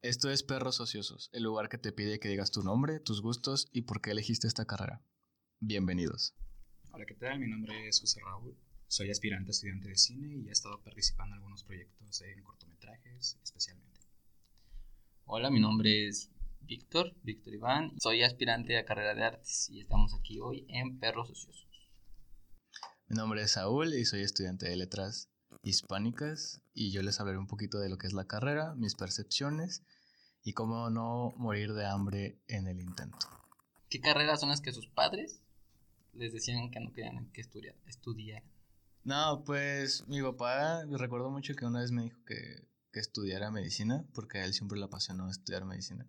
[0.00, 3.68] Esto es Perros Ociosos, el lugar que te pide que digas tu nombre, tus gustos
[3.72, 5.02] y por qué elegiste esta carrera.
[5.58, 6.36] Bienvenidos.
[6.92, 7.40] Hola, ¿qué tal?
[7.40, 8.56] Mi nombre es José Raúl.
[8.86, 14.00] Soy aspirante estudiante de cine y he estado participando en algunos proyectos en cortometrajes, especialmente.
[15.24, 17.98] Hola, mi nombre es Víctor, Víctor Iván.
[17.98, 21.90] Soy aspirante a carrera de artes y estamos aquí hoy en Perros Ociosos.
[23.08, 25.28] Mi nombre es Saúl y soy estudiante de letras
[25.62, 29.82] hispánicas y yo les hablaré un poquito de lo que es la carrera, mis percepciones
[30.42, 33.26] y cómo no morir de hambre en el intento.
[33.88, 35.42] ¿Qué carreras son las que sus padres
[36.12, 38.42] les decían que no querían que estudiar, estudiar?
[39.04, 44.04] No, pues mi papá, recuerdo mucho que una vez me dijo que, que estudiara medicina
[44.14, 46.06] porque a él siempre le apasionó estudiar medicina,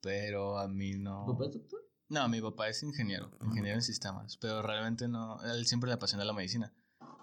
[0.00, 1.24] pero a mí no...
[1.26, 1.80] ¿Tu papá es doctor?
[2.08, 6.24] No, mi papá es ingeniero, ingeniero en sistemas, pero realmente no, él siempre le apasiona
[6.24, 6.72] la medicina.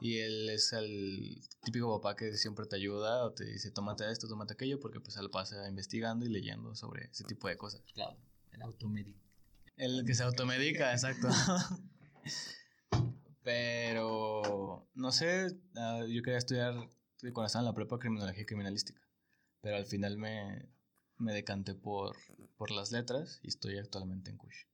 [0.04, 4.28] Y él es el típico papá que siempre te ayuda o te dice, tómate esto,
[4.28, 7.82] tómate aquello, porque pues él pasa investigando y leyendo sobre ese tipo de cosas.
[7.94, 8.18] Claro,
[8.52, 9.23] el automédico.
[9.78, 11.30] El que se automedica, exacto.
[13.44, 16.73] Pero, no sé, ah, yo quería estudiar
[17.32, 19.02] cuando estaba en la prepa criminología y criminalística,
[19.62, 20.67] pero al final me,
[21.17, 22.17] me decanté por,
[22.58, 24.66] por las letras y estoy actualmente en Cush.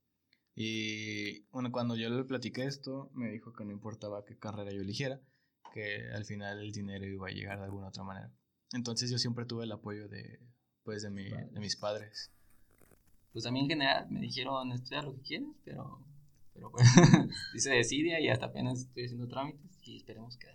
[0.55, 4.81] Y bueno, cuando yo le platiqué esto, me dijo que no importaba qué carrera yo
[4.81, 5.21] eligiera,
[5.73, 8.31] que al final el dinero iba a llegar de alguna otra manera.
[8.73, 10.39] Entonces yo siempre tuve el apoyo de,
[10.83, 12.31] pues, de, mi, de mis padres.
[13.31, 16.03] Pues a mí en general me dijeron estudiar lo que quieres, pero,
[16.53, 16.85] pero pues
[17.53, 20.47] dice decide y hasta apenas estoy haciendo trámites y esperemos que...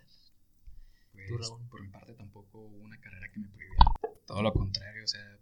[1.29, 3.85] Pues, por mi parte tampoco hubo una carrera que me prohibiera.
[4.27, 5.39] Todo lo contrario, o sea,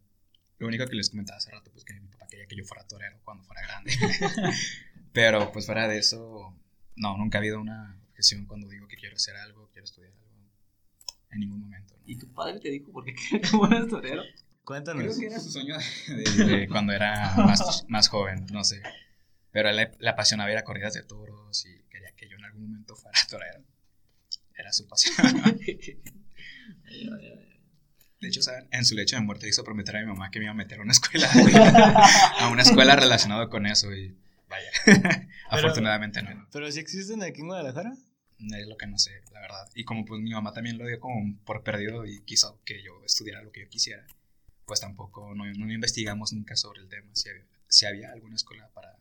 [0.64, 2.88] lo único que les comentaba hace rato, pues que mi papá quería que yo fuera
[2.88, 3.92] torero cuando fuera grande.
[5.12, 6.58] Pero pues fuera de eso,
[6.96, 10.24] no, nunca ha habido una objeción cuando digo que quiero hacer algo, quiero estudiar algo.
[11.32, 11.96] En ningún momento.
[12.06, 14.24] ¿Y tu padre te dijo por qué quería que fueras torero?
[14.64, 15.04] Cuéntanos.
[15.04, 18.82] Creo que era su sueño de, cuando era más, más, joven, no sé.
[19.52, 22.46] Pero él le, le, apasionaba ir a corridas de toros y quería que yo en
[22.46, 23.62] algún momento fuera torero.
[24.56, 25.14] Era su pasión.
[28.24, 28.70] De hecho, ¿saben?
[28.72, 30.80] en su lecho de muerte hizo prometer a mi mamá que me iba a meter
[30.80, 31.30] a una escuela,
[32.40, 34.16] a una escuela relacionada con eso y
[34.48, 34.72] vaya,
[35.50, 36.48] afortunadamente no.
[36.54, 37.92] ¿Pero si existen aquí en Guadalajara?
[38.40, 39.70] Es lo que no sé, la verdad.
[39.76, 43.04] Y como pues mi mamá también lo dio como por perdido y quiso que yo
[43.06, 44.08] estudiara lo que yo quisiera,
[44.66, 48.70] pues tampoco, no, no investigamos nunca sobre el tema, si había, si había alguna escuela
[48.74, 48.96] para,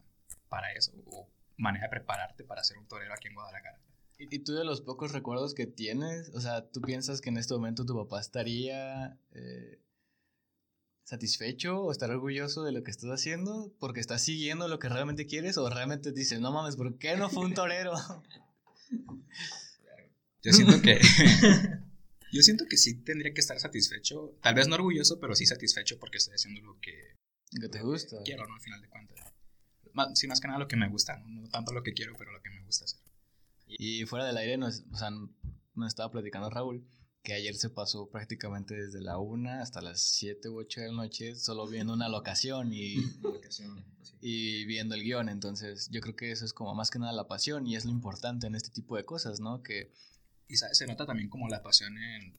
[0.48, 3.78] para eso o manera de prepararte para ser un torero aquí en Guadalajara.
[4.30, 7.54] ¿Y tú de los pocos recuerdos que tienes, o sea, tú piensas que en este
[7.54, 9.80] momento tu papá estaría eh,
[11.04, 15.26] satisfecho o estar orgulloso de lo que estás haciendo porque estás siguiendo lo que realmente
[15.26, 17.94] quieres o realmente dices, no mames, ¿por qué no fue un torero?
[20.42, 21.00] Yo siento que...
[22.32, 25.98] yo siento que sí tendría que estar satisfecho, tal vez no orgulloso, pero sí satisfecho
[25.98, 27.16] porque estoy haciendo lo que...
[27.60, 28.16] Que te gusta.
[28.24, 28.54] Quiero, ¿no?
[28.54, 29.32] Al final de cuentas.
[29.92, 32.32] Más, sí, más que nada lo que me gusta, no tanto lo que quiero, pero
[32.32, 33.01] lo que me gusta hacer.
[33.78, 36.84] Y fuera del aire, nos, o sea, nos estaba platicando Raúl
[37.22, 40.92] que ayer se pasó prácticamente desde la 1 hasta las 7 u 8 de la
[40.94, 42.96] noche solo viendo una locación y,
[44.20, 45.28] y viendo el guion.
[45.28, 47.92] Entonces, yo creo que eso es como más que nada la pasión y es lo
[47.92, 49.62] importante en este tipo de cosas, ¿no?
[49.62, 49.92] Que...
[50.48, 50.78] Y ¿sabes?
[50.78, 52.36] se nota también como la pasión en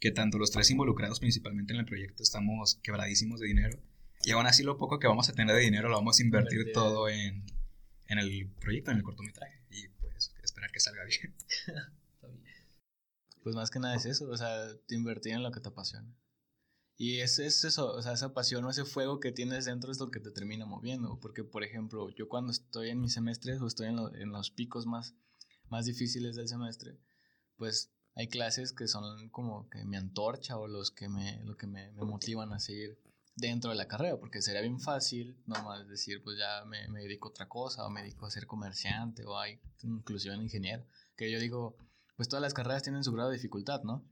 [0.00, 3.78] que tanto los tres involucrados principalmente en el proyecto estamos quebradísimos de dinero
[4.24, 6.72] y aún así lo poco que vamos a tener de dinero lo vamos a invertir
[6.72, 7.44] todo en,
[8.08, 9.62] en el proyecto, en el cortometraje.
[9.70, 9.86] Y
[10.62, 11.34] esperar que salga bien.
[13.42, 16.14] pues más que nada es eso, o sea, te invertir en lo que te apasiona.
[16.96, 19.98] Y es, es eso, o sea, esa pasión o ese fuego que tienes dentro es
[19.98, 21.18] lo que te termina moviendo.
[21.20, 24.86] Porque, por ejemplo, yo cuando estoy en mis semestres o estoy en, en los picos
[24.86, 25.14] más,
[25.68, 27.00] más difíciles del semestre,
[27.56, 31.66] pues hay clases que son como que me antorcha o los que me, lo que
[31.66, 33.00] me, me motivan a seguir
[33.34, 37.28] dentro de la carrera, porque sería bien fácil nomás decir, pues ya me, me, dedico
[37.28, 40.84] a otra cosa, o me dedico a ser comerciante, o hay inclusión ingeniero,
[41.16, 41.76] que yo digo,
[42.16, 44.04] pues todas las carreras tienen su grado de dificultad, ¿no?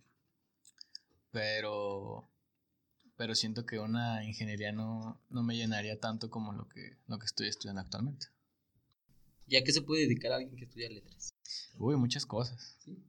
[1.31, 2.29] Pero,
[3.17, 7.27] pero siento que una ingeniería no, no me llenaría tanto como lo que, lo que
[7.27, 8.27] estoy estudiando actualmente.
[9.47, 11.35] ¿Ya qué se puede dedicar a alguien que estudia letras?
[11.77, 12.77] Uy, muchas cosas.
[12.85, 13.05] ¿Sí?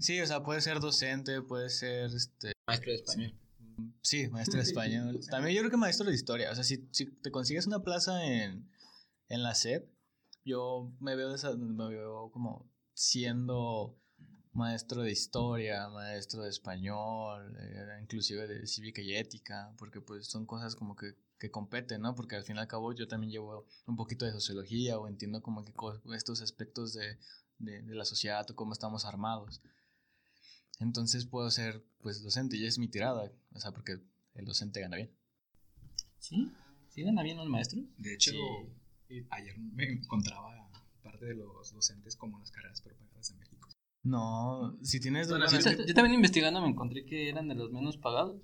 [0.00, 2.52] sí, o sea, puede ser docente, puede ser este...
[2.66, 3.30] Maestro de español.
[3.30, 3.45] Sí,
[4.30, 5.20] maestro de español.
[5.30, 6.50] También yo creo que maestro de historia.
[6.50, 8.68] O sea, si, si te consigues una plaza en,
[9.28, 9.88] en la SEP,
[10.44, 13.98] yo me veo, me veo como siendo
[14.52, 20.46] maestro de historia, maestro de español, eh, inclusive de cívica y ética, porque pues son
[20.46, 22.14] cosas como que, que competen, ¿no?
[22.14, 25.42] Porque al fin y al cabo yo también llevo un poquito de sociología o entiendo
[25.42, 25.72] como que
[26.14, 27.18] estos aspectos de,
[27.58, 29.60] de, de la sociedad o cómo estamos armados.
[30.78, 33.98] Entonces puedo ser, pues, docente y es mi tirada, o sea, porque
[34.34, 35.10] el docente gana bien.
[36.18, 36.52] ¿Sí?
[36.88, 37.84] ¿Sí gana bien los maestros?
[37.98, 38.32] De hecho,
[39.30, 40.70] ayer me encontraba
[41.02, 43.68] parte de los docentes como las carreras prepagadas en México.
[44.02, 45.28] No, si tienes...
[45.28, 48.40] Bueno, yo, yo, también investigando me encontré que eran de los menos pagados.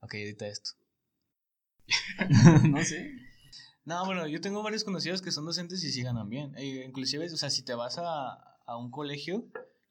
[0.00, 0.72] Ok, edita esto.
[2.68, 3.12] no sé.
[3.84, 6.54] No, bueno, yo tengo varios conocidos que son docentes y sí ganan bien.
[6.56, 8.32] E inclusive, o sea, si te vas a,
[8.66, 9.46] a un colegio,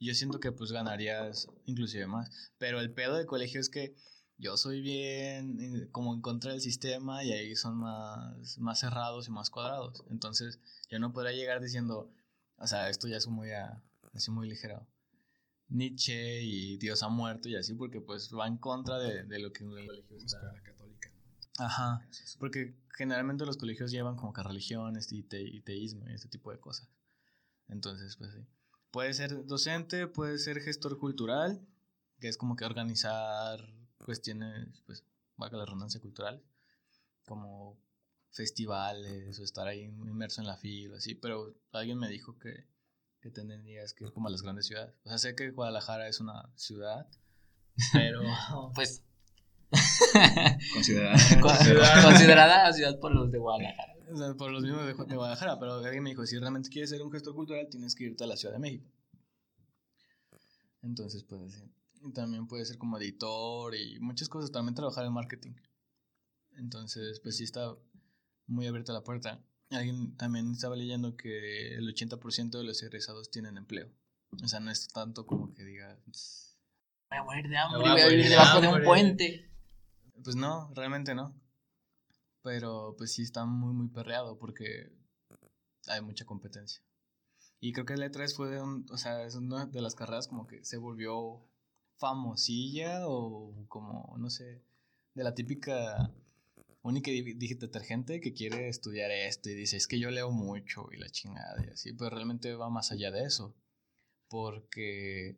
[0.06, 2.52] yo siento que pues ganarías inclusive más.
[2.58, 3.96] Pero el pedo de colegio es que
[4.38, 9.28] yo soy bien eh, como en contra del sistema y ahí son más, más cerrados
[9.28, 10.04] y más cuadrados.
[10.10, 10.60] Entonces
[10.90, 12.12] yo no podría llegar diciendo,
[12.58, 13.50] o sea, esto ya es muy,
[14.14, 14.88] así muy ligero.
[15.70, 19.52] Nietzsche y Dios ha muerto y así porque pues va en contra de, de lo
[19.54, 20.40] que el colegio está.
[20.64, 21.12] católica.
[21.58, 22.08] Ajá,
[22.40, 26.60] porque generalmente los colegios llevan como que religiones y, y teísmo y este tipo de
[26.60, 26.90] cosas.
[27.68, 28.46] Entonces, pues sí.
[28.94, 31.60] Puede ser docente, puede ser gestor cultural,
[32.20, 33.60] que es como que organizar
[33.98, 35.04] cuestiones, pues,
[35.36, 36.44] valga la redundancia cultural,
[37.26, 37.76] como
[38.30, 42.68] festivales o estar ahí inmerso en la fila, así, pero alguien me dijo que,
[43.20, 44.94] que tendrías que ir como a las grandes ciudades.
[45.06, 47.08] O sea, sé que Guadalajara es una ciudad,
[47.94, 48.22] pero
[48.76, 49.02] pues
[50.72, 51.18] considerada,
[52.04, 53.93] considerada ciudad por los de Guadalajara.
[54.12, 56.90] O sea, por los mismos de, de, Guadalajara, pero alguien me dijo, si realmente quieres
[56.90, 58.86] ser un gestor cultural, tienes que irte a la Ciudad de México.
[60.82, 61.64] Entonces, pues sí.
[62.02, 65.54] Y también puede ser como editor y muchas cosas, también trabajar en marketing.
[66.58, 67.74] Entonces, pues sí está
[68.46, 69.42] muy abierta la puerta.
[69.72, 73.90] Alguien también estaba leyendo que el 80% de los egresados tienen empleo.
[74.44, 75.98] O sea, no es tanto como que diga...
[77.10, 79.50] Voy a morir de hambre, voy a vivir debajo de un puente.
[80.24, 81.34] Pues no, realmente no.
[82.44, 84.92] Pero pues sí está muy, muy perreado porque
[85.88, 86.84] hay mucha competencia.
[87.60, 90.46] Y creo que letras fue de un, o sea, es una de las carreras como
[90.46, 91.42] que se volvió
[91.98, 94.62] famosilla o como, no sé,
[95.14, 96.12] de la típica
[96.82, 101.10] única detergente que quiere estudiar esto y dice, es que yo leo mucho y la
[101.10, 103.56] chingada y así, pero realmente va más allá de eso,
[104.28, 105.38] porque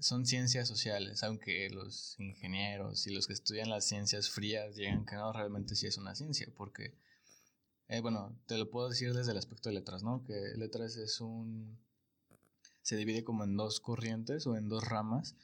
[0.00, 5.16] son ciencias sociales, aunque los ingenieros y los que estudian las ciencias frías digan que
[5.16, 6.94] no, realmente sí es una ciencia, porque,
[7.88, 10.24] eh, bueno, te lo puedo decir desde el aspecto de letras, ¿no?
[10.24, 11.78] Que letras es un...
[12.82, 15.36] se divide como en dos corrientes o en dos ramas,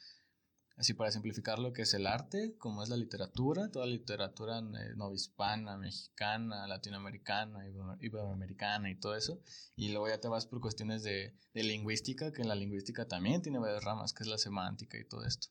[0.77, 4.59] así para simplificar lo que es el arte, como es la literatura, toda la literatura
[4.59, 7.67] eh, novohispana, mexicana, latinoamericana,
[7.99, 9.41] iberoamericana y todo eso.
[9.75, 13.41] Y luego ya te vas por cuestiones de, de, lingüística, que en la lingüística también
[13.41, 15.47] tiene varias ramas, que es la semántica y todo esto.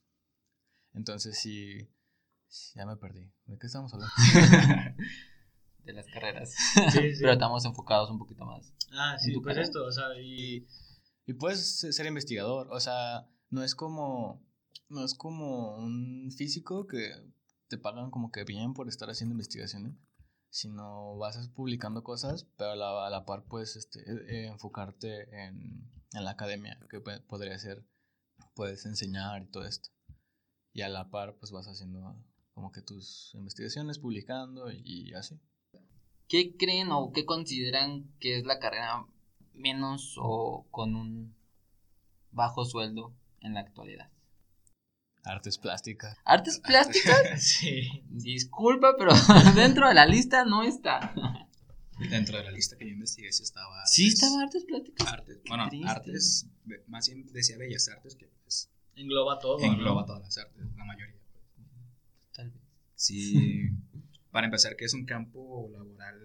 [0.95, 1.91] Entonces sí,
[2.77, 3.29] ya me perdí.
[3.47, 4.15] ¿De qué estamos hablando?
[5.85, 6.55] de las carreras.
[6.93, 7.19] Sí, sí.
[7.21, 8.73] Pero estamos enfocados un poquito más.
[8.93, 10.69] Ah, sí, pues esto, o sea, y,
[11.27, 14.46] y puedes ser investigador, o sea, no es como
[14.89, 17.13] no es como un físico que
[17.69, 19.95] te pagan como que bien por estar haciendo investigaciones,
[20.51, 25.91] sino vas publicando cosas, pero a la, a la par puedes este, eh, enfocarte en,
[26.13, 27.85] en, la academia, que podría ser,
[28.55, 29.91] puedes enseñar y todo esto.
[30.73, 32.17] Y a la par pues vas haciendo
[32.55, 35.39] como que tus investigaciones, publicando y así.
[36.29, 39.07] ¿Qué creen o qué consideran que es la carrera
[39.53, 41.37] menos o con un
[42.33, 44.11] bajo sueldo en la actualidad?
[45.27, 46.17] Artes plásticas.
[46.25, 47.43] ¿Artes plásticas?
[47.43, 48.05] sí.
[48.09, 49.11] Disculpa, pero
[49.57, 51.13] dentro de la lista no está.
[51.99, 53.81] Dentro de la lista que yo investigué sí estaba.
[53.81, 55.13] Artes, sí estaba artes plásticas.
[55.13, 56.47] Artes, bueno, artes,
[56.87, 59.59] más bien decía bellas artes que pues, engloba todo.
[59.59, 61.21] Engloba todas las artes, la mayoría.
[62.33, 62.63] Tal vez.
[62.95, 63.71] Sí,
[64.31, 66.21] para empezar que es un campo laboral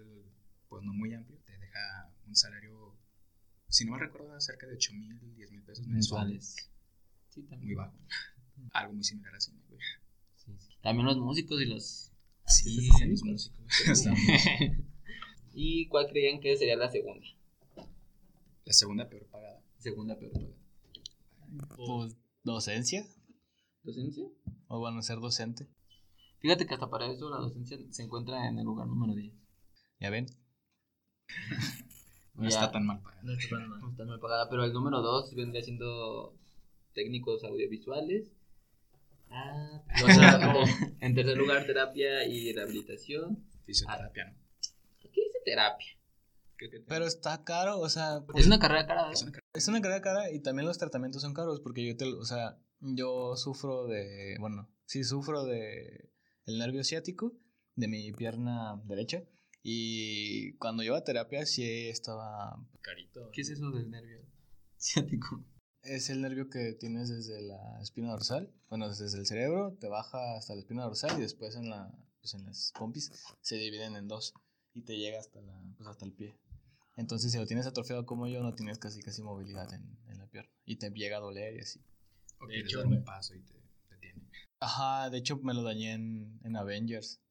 [0.68, 2.96] pues no muy amplio, te deja un salario,
[3.68, 6.70] si no me recuerdo, cerca de 8 mil, 10 mil pesos mensuales.
[7.30, 7.64] Sí, también.
[7.64, 7.98] Muy bajo
[8.72, 9.80] algo muy similar así, güey.
[10.36, 10.72] Sí, sí.
[10.82, 12.12] También los músicos y los...
[12.46, 13.60] Sí, los músicos.
[15.54, 17.26] ¿Y cuál creían que sería la segunda?
[18.64, 19.62] La segunda peor pagada.
[19.78, 20.54] Segunda peor pagada.
[21.76, 23.06] Pues, docencia.
[23.82, 24.24] ¿Docencia?
[24.68, 25.68] O bueno, ser docente.
[26.38, 29.32] Fíjate que hasta para eso la docencia se encuentra en el lugar número 10.
[30.00, 30.26] ¿Ya ven?
[32.34, 33.22] no está tan mal pagada.
[33.22, 36.34] No está tan mal, no está mal pagada, pero el número 2 vendría siendo
[36.94, 38.32] técnicos audiovisuales
[39.32, 39.82] Ah,
[41.00, 43.44] en tercer lugar, terapia y rehabilitación.
[43.64, 44.38] Fisioterapia, ¿no?
[45.00, 45.88] ¿Qué dice terapia?
[46.88, 48.24] Pero está caro, o sea...
[48.34, 49.10] Es una carrera cara,
[49.54, 52.04] Es una carrera cara y también los tratamientos son caros porque yo te...
[52.04, 54.36] O sea, yo sufro de...
[54.38, 56.10] Bueno, sí sufro de...
[56.46, 57.34] El nervio ciático
[57.76, 59.24] de mi pierna derecha.
[59.62, 63.30] Y cuando iba a terapia sí estaba carito.
[63.32, 64.20] ¿Qué es eso del nervio
[64.76, 65.44] ciático?
[65.82, 70.36] Es el nervio que tienes desde la espina dorsal, bueno, desde el cerebro, te baja
[70.36, 73.10] hasta la espina dorsal y después en la, pues en las pompis,
[73.40, 74.34] se dividen en dos
[74.74, 76.36] y te llega hasta, la, pues hasta el pie.
[76.96, 80.26] Entonces, si lo tienes atrofiado como yo, no tienes casi casi movilidad en, en la
[80.26, 81.80] pierna y te llega a doler y así.
[82.38, 83.54] O De hecho, un paso y te
[83.90, 84.28] detiene.
[84.60, 87.21] Ajá, de hecho me lo dañé en, en Avengers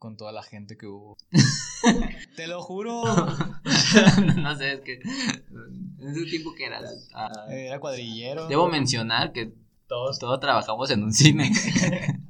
[0.00, 1.16] con toda la gente que hubo.
[2.36, 3.02] Te lo juro.
[4.36, 6.80] no sé, es que en ese tiempo que era.
[7.14, 8.48] ah, Era cuadrillero.
[8.48, 9.52] debo mencionar que
[9.86, 10.18] todos.
[10.18, 11.52] todos trabajamos en un cine.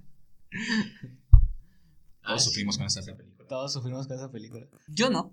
[2.23, 3.49] Todos sufrimos con esa película.
[3.49, 4.67] Todos sufrimos con esa película.
[4.89, 5.33] Yo no.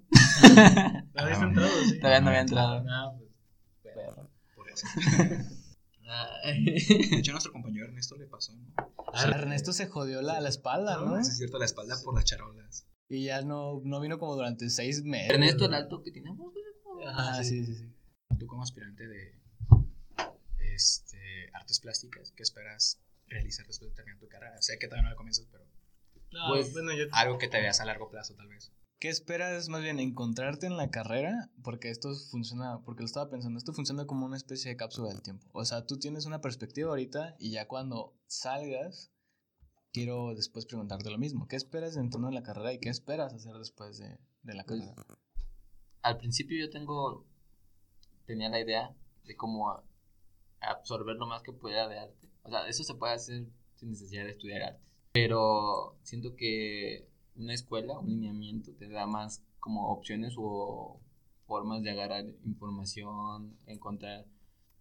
[1.13, 1.99] ¿No habías entrado, sí?
[1.99, 2.85] Todavía no había entrado.
[2.89, 3.29] Ah, pues.
[4.55, 4.87] Por eso.
[6.07, 8.73] De hecho, a nuestro compañero Ernesto le pasó, ¿no?
[9.13, 11.17] A Ernesto se jodió la, la espalda, ¿no?
[11.17, 12.87] Es cierto, la espalda por las charolas.
[13.09, 15.31] Y ya no, no vino como durante seis meses.
[15.31, 16.53] Ernesto, el alto que tenemos.
[17.05, 17.93] Ajá, sí, sí, sí.
[18.37, 19.39] Tú como aspirante de
[20.75, 24.61] este, artes plásticas, ¿qué esperas realizar después de terminar tu carrera?
[24.61, 25.65] Sé que todavía no la comienzas, pero
[26.31, 27.05] No, Pues, bueno, yo...
[27.11, 28.71] algo que te veas a largo plazo, tal vez.
[28.99, 31.51] ¿Qué esperas más bien encontrarte en la carrera?
[31.63, 35.21] Porque esto funciona, porque lo estaba pensando, esto funciona como una especie de cápsula del
[35.21, 35.45] tiempo.
[35.51, 39.11] O sea, tú tienes una perspectiva ahorita y ya cuando salgas,
[39.93, 41.47] quiero después preguntarte lo mismo.
[41.47, 44.79] ¿Qué esperas dentro de la carrera y qué esperas hacer después de, de la Pues,
[44.81, 45.19] carrera?
[46.01, 47.25] Al principio yo tengo.
[48.25, 49.83] Tenía la idea de cómo a-
[50.59, 52.27] absorber lo más que pudiera de arte.
[52.43, 54.81] O sea, eso se puede hacer sin necesidad de estudiar artes.
[55.13, 60.99] Pero siento que una escuela, un lineamiento, te da más como opciones o
[61.45, 64.25] formas de agarrar información, encontrar,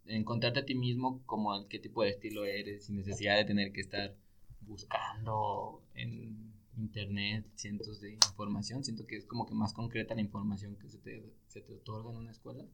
[0.05, 3.81] encontrarte a ti mismo como qué tipo de estilo eres, sin necesidad de tener que
[3.81, 4.15] estar
[4.61, 8.85] buscando en internet cientos de información.
[8.85, 12.11] Siento que es como que más concreta la información que se te, se te otorga
[12.11, 12.65] en una escuela.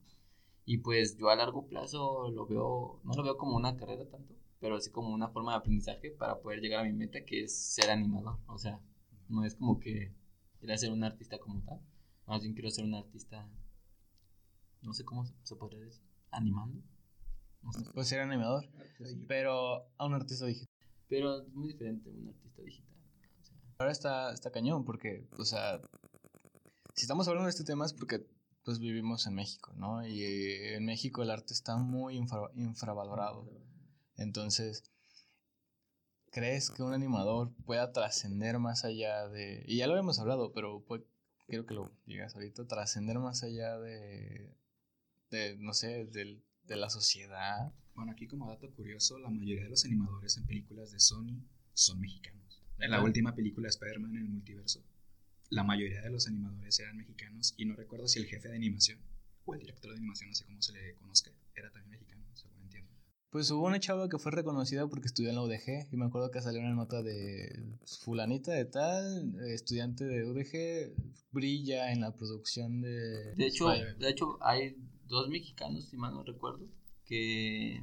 [0.65, 4.35] Y pues yo a largo plazo lo veo, no lo veo como una carrera tanto,
[4.61, 7.57] pero sí como una forma de aprendizaje para poder llegar a mi meta que es
[7.57, 8.39] ser animador.
[8.47, 8.81] O sea,
[9.29, 10.15] no es como que
[10.59, 11.81] quiera ser un artista como tal,
[12.27, 13.49] más bien quiero ser un artista,
[14.83, 16.83] no sé cómo se- se podría decir, animando.
[17.63, 17.85] No sé.
[17.95, 18.69] Pues ser animador,
[19.29, 20.69] pero a un artista digital.
[21.09, 22.97] Pero es muy diferente un artista digital.
[23.41, 25.81] o sea, Ahora está, está cañón porque, o sea,
[26.95, 28.27] si estamos hablando de este tema es porque
[28.65, 30.07] pues vivimos en México, ¿no?
[30.07, 33.49] Y en México el arte está muy infra- infravalorado.
[34.17, 34.85] Entonces,
[36.33, 39.63] ¿crees que un animador pueda trascender más allá de...
[39.67, 41.03] Y ya lo hemos hablado, pero pues,
[41.47, 44.57] quiero que lo digas ahorita, trascender más allá de,
[45.31, 47.73] de no sé, del- de la sociedad.
[47.95, 52.01] Bueno, aquí como dato curioso, la mayoría de los animadores en películas de Sony son
[52.01, 52.63] mexicanos.
[52.79, 53.05] En la Ah.
[53.05, 54.83] última película de Spider-Man en el multiverso,
[55.51, 58.99] la mayoría de los animadores eran mexicanos y no recuerdo si el jefe de animación
[59.45, 62.22] o el director de animación, no sé cómo se le conozca, era también mexicano.
[63.33, 66.31] Pues hubo una chava que fue reconocida porque estudió en la UDG y me acuerdo
[66.31, 67.65] que salió una nota de
[68.03, 70.95] fulanita de tal, estudiante de UDG,
[71.33, 73.35] brilla en la producción de...
[73.35, 74.77] De hecho, de hecho hay
[75.09, 76.69] dos mexicanos, si mal no recuerdo,
[77.07, 77.83] que,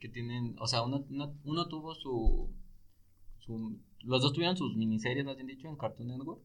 [0.00, 2.48] que tienen, o sea, uno, uno, uno tuvo su,
[3.40, 6.40] su, los dos tuvieron sus miniseries, más bien dicho, en Cartoon Network,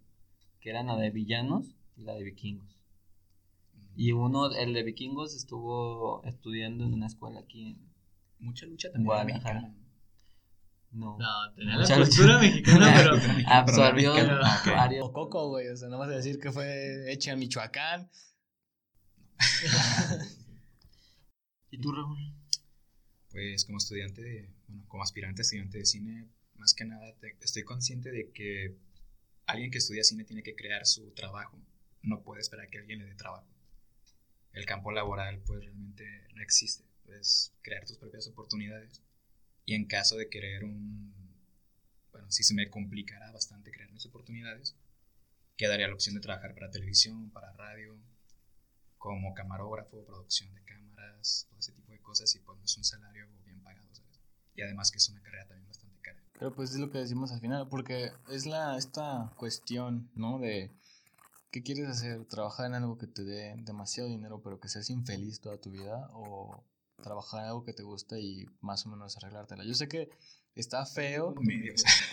[0.59, 2.77] que eran la de villanos y la de vikingos.
[3.95, 7.96] Y uno, el de vikingos, estuvo estudiando en una escuela aquí en...
[8.39, 9.61] Mucha lucha también Guadalajara.
[9.61, 9.83] mexicana.
[10.91, 13.15] No, No, tenía la la cultura cultura mexicana, pero...
[13.47, 14.13] absorbió
[14.65, 15.05] varios...
[15.05, 18.09] O Coco, güey, o sea, no vas a decir que fue hecha en Michoacán.
[21.71, 22.17] ¿Y tú, Raúl?
[23.31, 27.63] Pues como estudiante, de, bueno, como aspirante estudiante de cine, más que nada te- estoy
[27.63, 28.77] consciente de que
[29.45, 31.59] alguien que estudia cine tiene que crear su trabajo,
[32.01, 33.47] no puede esperar que alguien le dé trabajo.
[34.53, 39.01] El campo laboral pues realmente no existe, puedes crear tus propias oportunidades
[39.65, 41.13] y en caso de querer un,
[42.11, 44.75] bueno, si se me complicara bastante crear mis oportunidades,
[45.55, 47.97] quedaría la opción de trabajar para televisión, para radio,
[48.97, 52.83] como camarógrafo, producción de cámaras, todo ese tipo de cosas y pues no es un
[52.83, 54.19] salario bien pagado, ¿sabes?
[54.55, 56.21] Y además que es una carrera también bastante cara.
[56.33, 60.39] Pero pues es lo que decimos al final, porque es la esta cuestión, ¿no?
[60.39, 60.71] De
[61.51, 65.39] qué quieres hacer, trabajar en algo que te dé demasiado dinero, pero que seas infeliz
[65.39, 66.63] toda tu vida, o
[67.01, 69.63] trabajar algo que te gusta y más o menos arreglártela.
[69.63, 70.09] Yo sé que
[70.55, 71.35] está feo,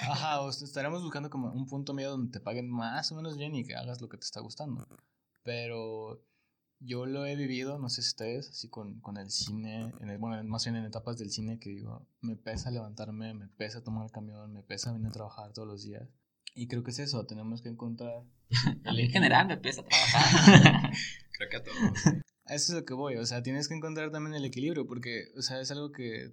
[0.03, 3.37] ajá, o sea, estaremos buscando como un punto medio donde te paguen más o menos
[3.37, 4.87] bien y que hagas lo que te está gustando.
[5.43, 6.23] Pero
[6.81, 10.19] yo lo he vivido, no sé si ustedes, así con, con el cine, en el-
[10.19, 14.05] bueno, más bien en etapas del cine que digo, me pesa levantarme, me pesa tomar
[14.07, 16.07] el camión, me pesa venir a trabajar todos los días.
[16.55, 18.23] Y creo que es eso, tenemos que encontrar...
[18.85, 20.93] A mí en general me pesa trabajar.
[21.33, 22.24] creo que a todos.
[22.47, 25.33] A eso es lo que voy, o sea, tienes que encontrar también el equilibrio, porque,
[25.37, 26.33] o sea, es algo que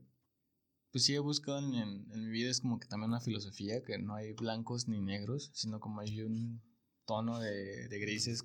[0.91, 3.97] pues sí he buscado en, en, mi vida es como que también una filosofía, que
[3.97, 6.61] no hay blancos ni negros, sino como hay un
[7.05, 8.43] tono de, de grises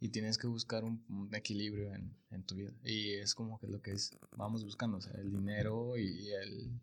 [0.00, 2.72] y tienes que buscar un, equilibrio en, en, tu vida.
[2.82, 6.80] Y es como que lo que es, vamos buscando, o sea, el dinero y el,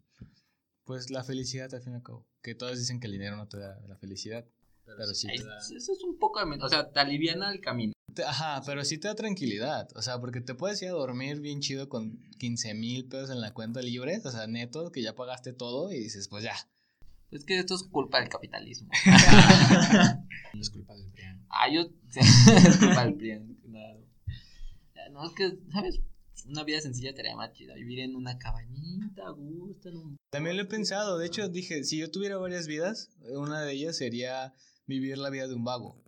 [0.86, 2.26] pues la felicidad al fin y al cabo.
[2.42, 4.46] Que todos dicen que el dinero no te da la felicidad,
[4.86, 5.58] pero, sí te da...
[5.58, 7.94] Eso es un poco, o sea, te aliviana el camino.
[8.26, 9.90] Ajá, pero sí te da tranquilidad.
[9.96, 13.42] O sea, porque te puedes ir a dormir bien chido con 15 mil pesos en
[13.42, 16.56] la cuenta libre, o sea, neto, que ya pagaste todo y dices, pues ya.
[17.32, 18.90] Es que esto es culpa del capitalismo.
[20.60, 21.46] es culpa del PRIAN.
[21.50, 21.82] Ah, yo.
[22.16, 24.00] es culpa del PRIAN, claro.
[25.12, 26.02] No, es que, ¿sabes?
[26.48, 27.74] Una vida sencilla estaría más chida.
[27.74, 30.18] Vivir en una cabañita, a gusto, en un.
[30.30, 31.18] También lo he pensado.
[31.18, 34.54] De hecho, dije, si yo tuviera varias vidas, una de ellas sería
[34.86, 36.02] vivir la vida de un vago.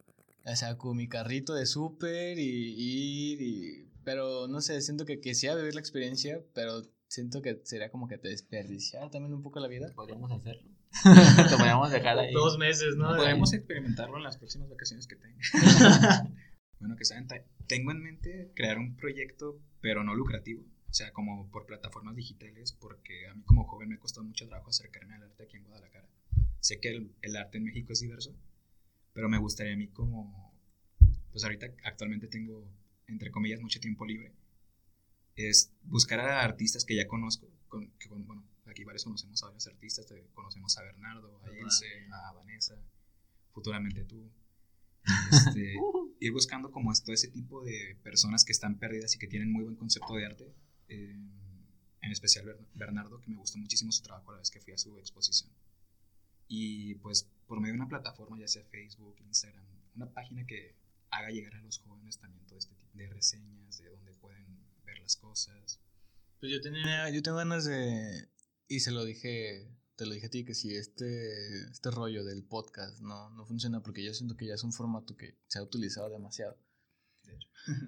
[0.51, 5.19] O sea, con mi carrito de súper y ir y, Pero no sé, siento que
[5.19, 9.59] quisiera vivir la experiencia, pero siento que sería como que te desperdiciar también un poco
[9.59, 9.91] la vida.
[9.95, 10.69] Podríamos hacerlo.
[11.51, 12.33] Lo podríamos dejar ahí.
[12.33, 13.15] Dos meses, ¿no?
[13.15, 15.39] Podemos experimentarlo en las próximas vacaciones que tenga.
[16.79, 17.27] bueno, que saben,
[17.67, 20.63] tengo en mente crear un proyecto, pero no lucrativo.
[20.89, 24.47] O sea, como por plataformas digitales, porque a mí como joven me ha costado mucho
[24.47, 26.09] trabajo acercarme al arte aquí en Guadalajara.
[26.59, 28.35] Sé que el, el arte en México es diverso,
[29.19, 30.55] pero me gustaría a mí como,
[31.33, 32.65] pues ahorita actualmente tengo,
[33.05, 34.31] entre comillas, mucho tiempo libre,
[35.35, 39.67] es buscar a artistas que ya conozco, con, que, bueno, aquí varios conocemos a varios
[39.67, 42.81] artistas, conocemos a Bernardo, a Ilse, a Vanessa,
[43.51, 44.31] futuramente tú.
[45.33, 45.75] Este,
[46.21, 49.65] ir buscando como todo ese tipo de personas que están perdidas y que tienen muy
[49.65, 50.55] buen concepto de arte.
[50.87, 51.19] Eh,
[52.01, 54.97] en especial Bernardo, que me gustó muchísimo su trabajo la vez que fui a su
[54.97, 55.51] exposición.
[56.49, 59.65] Y pues por medio de una plataforma, ya sea Facebook, Instagram,
[59.95, 60.75] una página que
[61.11, 64.99] haga llegar a los jóvenes también todo este tipo de reseñas, de dónde pueden ver
[64.99, 65.79] las cosas.
[66.39, 68.29] Pues yo tenía, yo tengo ganas de,
[68.67, 72.43] y se lo dije, te lo dije a ti, que si este, este rollo del
[72.43, 75.63] podcast no, no funciona, porque yo siento que ya es un formato que se ha
[75.63, 76.57] utilizado demasiado,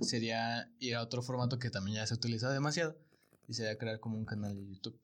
[0.01, 2.95] sería ir a otro formato que también ya se ha utilizado demasiado,
[3.47, 5.00] y sería crear como un canal de YouTube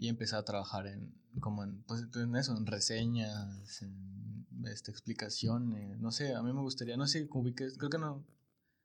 [0.00, 5.98] y empecé a trabajar en como en, pues, en eso, en reseñas, en este, explicaciones,
[6.00, 8.26] no sé, a mí me gustaría, no sé, ubiques, creo que no,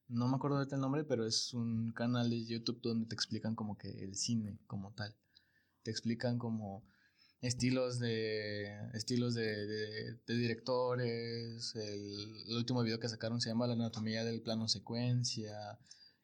[0.10, 3.56] no me acuerdo de el nombre, pero es un canal de YouTube donde te explican
[3.56, 5.16] como que el cine como tal,
[5.84, 6.84] te explican como
[7.42, 9.66] estilos de estilos de,
[10.28, 15.80] de, directores, el, el, último video que sacaron se llama La anatomía del plano secuencia,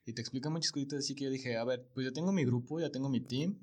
[0.05, 2.43] y te explican muchas cositas así que yo dije, a ver, pues yo tengo mi
[2.43, 3.57] grupo, ya tengo mi team,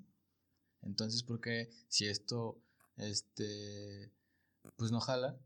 [0.83, 2.61] entonces, porque si esto,
[2.97, 4.12] este,
[4.77, 5.38] pues no jala,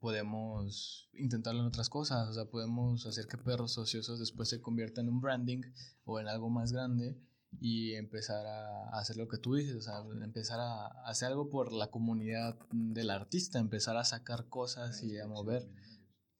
[0.00, 5.06] podemos intentarlo en otras cosas, o sea, podemos hacer que perros ociosos después se conviertan
[5.06, 5.60] en un branding
[6.04, 7.18] o en algo más grande
[7.60, 11.72] y empezar a, hacer lo que tú dices, o sea, empezar a, hacer algo por
[11.72, 15.68] la comunidad del artista, empezar a sacar cosas y a mover.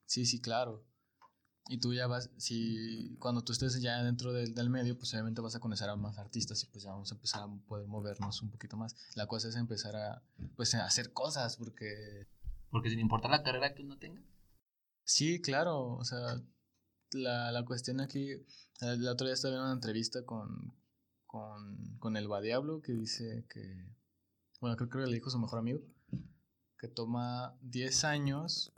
[0.07, 0.85] Sí, sí, claro.
[1.73, 5.41] Y tú ya vas, si cuando tú estés ya dentro del, del, medio, pues obviamente
[5.41, 8.43] vas a conocer a más artistas y pues ya vamos a empezar a poder movernos
[8.43, 8.97] un poquito más.
[9.15, 10.21] La cosa es empezar a,
[10.57, 12.27] pues, a hacer cosas porque...
[12.71, 14.21] Porque sin importar la carrera que uno tenga.
[15.05, 16.43] Sí, claro, o sea,
[17.13, 18.31] la, la cuestión aquí,
[18.81, 20.75] el otro día estaba en una entrevista con,
[21.25, 23.95] con, con el Diablo que dice que,
[24.61, 25.83] bueno, creo, creo que le dijo su mejor amigo,
[26.81, 28.73] que toma 10 años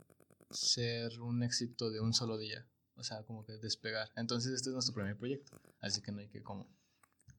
[0.51, 4.09] ser un éxito de un solo día o sea, como que despegar.
[4.15, 6.67] Entonces este es nuestro primer proyecto, así que no hay que como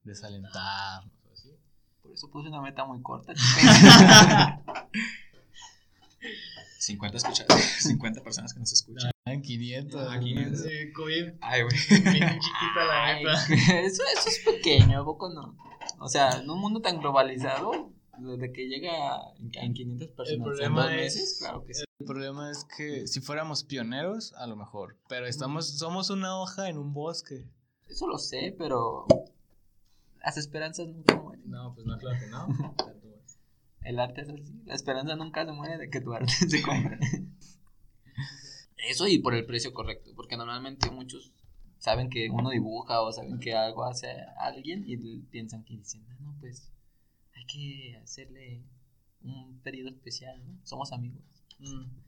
[0.03, 1.55] desalentarnos así.
[2.01, 3.33] Por eso puse una meta muy corta.
[6.85, 7.19] 50,
[7.79, 9.11] 50 personas que nos escuchan.
[9.25, 10.07] Ah, 500.
[10.07, 10.61] Ah, 500.
[10.61, 11.33] Sí, COVID.
[11.41, 11.75] Ay, güey.
[11.89, 13.33] Bien chiquita la neta.
[13.81, 15.57] Eso, eso es pequeño, ¿a poco no?
[15.99, 20.91] O sea, en un mundo tan globalizado, desde que llega en 500 personas en dos
[20.91, 21.84] meses, claro que sí.
[21.99, 26.67] El problema es que si fuéramos pioneros, a lo mejor, pero estamos, somos una hoja
[26.67, 27.47] en un bosque.
[27.87, 29.07] Eso lo sé, pero
[30.21, 31.49] las esperanzas nunca mueren.
[31.49, 32.47] No, pues no, claro que no.
[33.81, 36.99] El arte es así, la esperanza nunca se muere de que tu arte se compre.
[38.89, 41.31] Eso y por el precio correcto, porque normalmente muchos
[41.77, 46.03] saben que uno dibuja o saben que algo hace a alguien y piensan que dicen,
[46.09, 46.73] ah, no, pues
[47.35, 48.63] hay que hacerle
[49.21, 50.59] un pedido especial, ¿no?
[50.65, 51.34] Somos amigos.
[51.59, 52.05] Mm.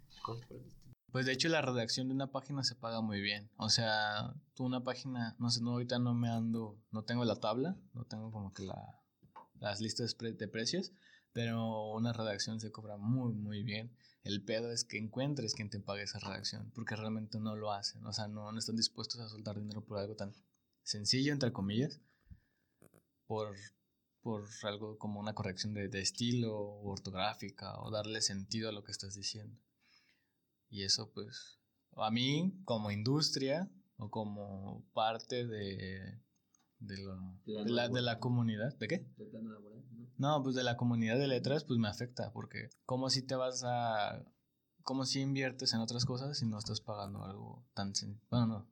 [1.11, 3.49] Pues de hecho la redacción de una página se paga muy bien.
[3.57, 7.37] O sea, tú una página, no sé, no, ahorita no me ando, no tengo la
[7.37, 9.01] tabla, no tengo como que la,
[9.59, 10.91] las listas de precios,
[11.31, 13.95] pero una redacción se cobra muy, muy bien.
[14.23, 18.05] El pedo es que encuentres quien te pague esa redacción, porque realmente no lo hacen.
[18.05, 20.33] O sea, no, no están dispuestos a soltar dinero por algo tan
[20.83, 22.01] sencillo, entre comillas,
[23.25, 23.55] por
[24.27, 28.83] por algo como una corrección de, de estilo o ortográfica o darle sentido a lo
[28.83, 29.57] que estás diciendo.
[30.69, 31.59] Y eso pues
[31.95, 36.19] a mí como industria o como parte de,
[36.79, 38.75] de, lo- De la de la, comunidad.
[38.77, 38.97] ¿De qué?
[39.17, 40.07] De plano laboral, ¿no?
[40.17, 43.63] No, pues de la comunidad de letras, pues me afecta, porque como si te vas
[43.65, 44.25] a...
[44.83, 47.93] como si inviertes en otras cosas si no estás pagando algo tan...
[48.29, 48.69] Bueno, no,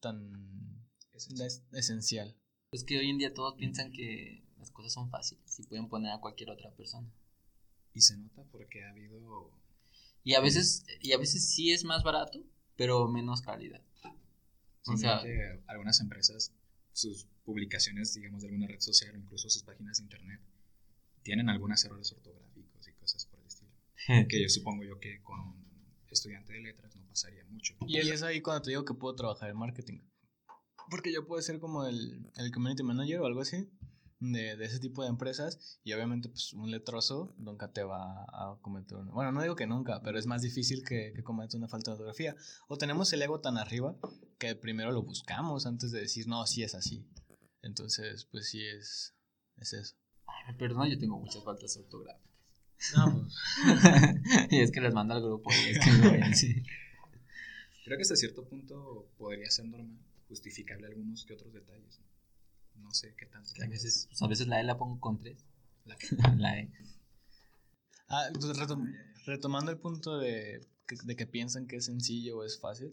[0.00, 2.34] tan es- esencial.
[2.72, 6.10] Es que hoy en día todos piensan que las cosas son fáciles y pueden poner
[6.12, 7.08] a cualquier otra persona.
[7.94, 9.52] Y se nota porque ha habido
[10.24, 12.40] Y a veces, y a veces sí es más barato,
[12.76, 13.80] pero menos calidad.
[14.88, 15.22] O sea,
[15.66, 16.52] algunas empresas,
[16.92, 20.40] sus publicaciones, digamos, de alguna red social o incluso sus páginas de internet,
[21.22, 23.70] tienen algunos errores ortográficos y cosas por el estilo.
[24.28, 25.66] Que yo supongo yo que con un
[26.10, 27.74] estudiante de letras no pasaría mucho.
[27.86, 30.00] Y es ahí cuando te digo que puedo trabajar en marketing.
[30.88, 33.68] Porque yo puedo ser como el, el community manager o algo así
[34.18, 38.58] de, de ese tipo de empresas y obviamente pues un letroso nunca te va a
[38.62, 39.12] cometer una...
[39.12, 41.94] Bueno, no digo que nunca, pero es más difícil que, que cometa una falta de
[41.94, 42.36] ortografía.
[42.68, 43.96] O tenemos el ego tan arriba
[44.38, 47.06] que primero lo buscamos antes de decir, no, sí es así.
[47.62, 49.14] Entonces, pues sí es,
[49.56, 49.96] es eso.
[50.26, 52.26] Ay, perdón, yo tengo muchas faltas ortográficas.
[52.96, 53.34] No, pues...
[54.50, 56.62] y es que les mando al grupo y es que no ven, sí.
[57.84, 59.98] Creo que hasta cierto punto podría ser normal,
[60.28, 62.00] justificable algunos que otros detalles.
[62.00, 62.05] No,
[62.80, 63.50] No sé qué tanto.
[63.54, 65.44] Que a veces, pues, a veces la E la pongo con tres.
[65.84, 66.70] La que- La E.
[68.08, 72.44] Ah, entonces retom- retomando el punto de que, de que piensan que es sencillo o
[72.44, 72.90] es fácil.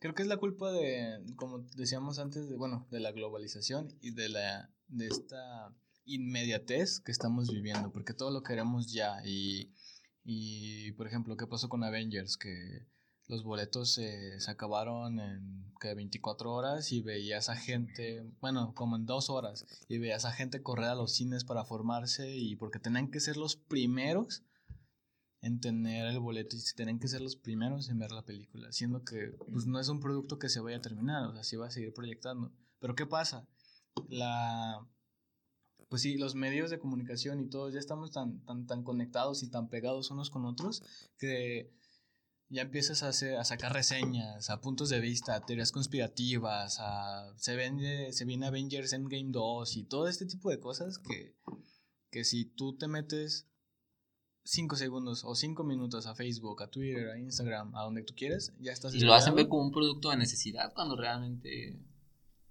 [0.00, 4.12] Creo que es la culpa de, como decíamos antes, de, bueno, de la globalización y
[4.12, 9.72] de la de esta inmediatez que estamos viviendo, porque todo lo queremos ya y,
[10.24, 12.36] y por ejemplo, ¿qué pasó con Avengers?
[12.36, 12.86] Que
[13.28, 18.96] los boletos se- se acabaron en que 24 horas y veías a gente, bueno, como
[18.96, 22.80] en dos horas, y veías a gente correr a los cines para formarse y porque
[22.80, 24.42] tenían que ser los primeros
[25.40, 29.04] en tener el boleto y tenían que ser los primeros en ver la película, siendo
[29.04, 31.68] que pues no es un producto que se vaya a terminar, o sea, se va
[31.68, 32.50] a seguir proyectando.
[32.80, 33.46] Pero ¿qué pasa?
[34.08, 34.84] La
[35.88, 39.48] pues sí, los medios de comunicación y todos ya estamos tan tan tan conectados y
[39.48, 40.82] tan pegados unos con otros
[41.18, 41.70] que
[42.50, 47.32] ya empiezas a, hacer, a sacar reseñas, a puntos de vista, a teorías conspirativas, a
[47.36, 51.36] se vende, se viene Avengers Endgame 2 y todo este tipo de cosas que,
[52.10, 53.48] que si tú te metes
[54.44, 58.54] 5 segundos o 5 minutos a Facebook, a Twitter, a Instagram, a donde tú quieres,
[58.60, 61.78] ya estás Y lo hacen ver como un producto de necesidad cuando realmente,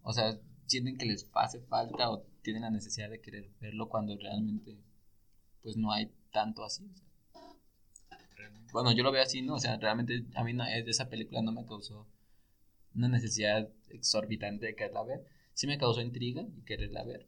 [0.03, 4.15] o sea, sienten que les hace falta o tienen la necesidad de querer verlo cuando
[4.15, 4.79] realmente,
[5.63, 6.85] pues no hay tanto así.
[6.85, 7.06] o sea.
[8.71, 9.55] Bueno, yo lo veo así, ¿no?
[9.55, 12.05] O sea, realmente a mí no, esa película no me causó
[12.95, 15.25] una necesidad exorbitante de quererla ver.
[15.53, 17.27] Sí me causó intriga y quererla ver,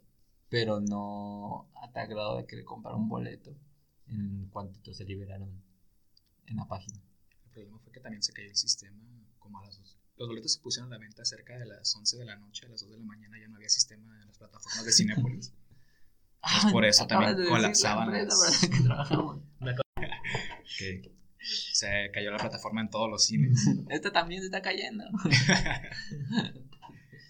[0.49, 3.55] pero no a tal grado de querer comprar un boleto
[4.07, 5.49] en cuanto se liberaron
[6.47, 6.99] en la página.
[7.45, 9.03] El problema fue que también se cayó el sistema
[9.39, 9.97] como a las dos.
[10.17, 12.69] Los boletos se pusieron a la venta cerca de las 11 de la noche, a
[12.69, 15.53] las 2 de la mañana ya no había sistema en las plataformas de Cinépolis.
[16.61, 19.41] Pues por eso también colapsaban empresa las- que trabajamos.
[20.77, 23.59] Que se cayó la plataforma en todos los cines.
[23.89, 25.03] Esta también se está cayendo.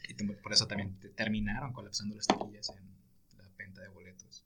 [0.10, 4.46] y por eso también te- terminaron colapsando las taquillas en la venta de boletos.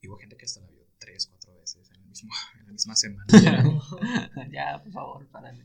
[0.00, 2.72] Y hubo gente que hasta la vio 3, 4 veces en, el mismo, en la
[2.72, 3.26] misma semana.
[4.52, 5.64] ya, por favor, párale.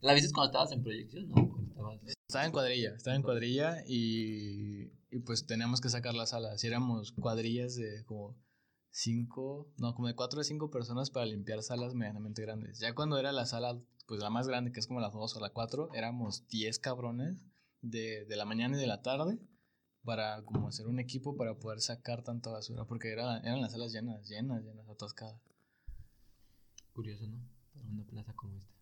[0.00, 1.28] ¿La viste cuando estabas en proyección?
[1.30, 2.00] No, estabas...
[2.28, 6.58] Estaba en cuadrilla, estaba en cuadrilla y, y pues teníamos que sacar la sala.
[6.58, 8.36] Si éramos cuadrillas de como
[8.94, 12.78] cinco, no, como de cuatro o cinco personas para limpiar salas medianamente grandes.
[12.78, 13.76] Ya cuando era la sala,
[14.06, 17.44] pues la más grande, que es como la dos o la cuatro, éramos 10 cabrones
[17.82, 19.38] de, de la mañana y de la tarde
[20.04, 23.92] para como hacer un equipo para poder sacar tanta basura, porque era, eran las salas
[23.92, 25.42] llenas, llenas, llenas, atascadas.
[26.92, 27.40] Curioso, ¿no?
[27.72, 28.74] Para una plaza como esta.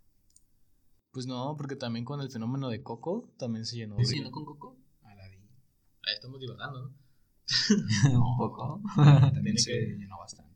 [1.11, 3.97] Pues no, porque también con el fenómeno de Coco también se llenó.
[4.05, 4.77] ¿Sí, no con Coco?
[5.03, 5.49] Aladín.
[6.03, 7.02] Ahí estamos divagando, ¿no?
[8.13, 8.81] Un poco.
[8.97, 10.53] También se que- llenó bastante.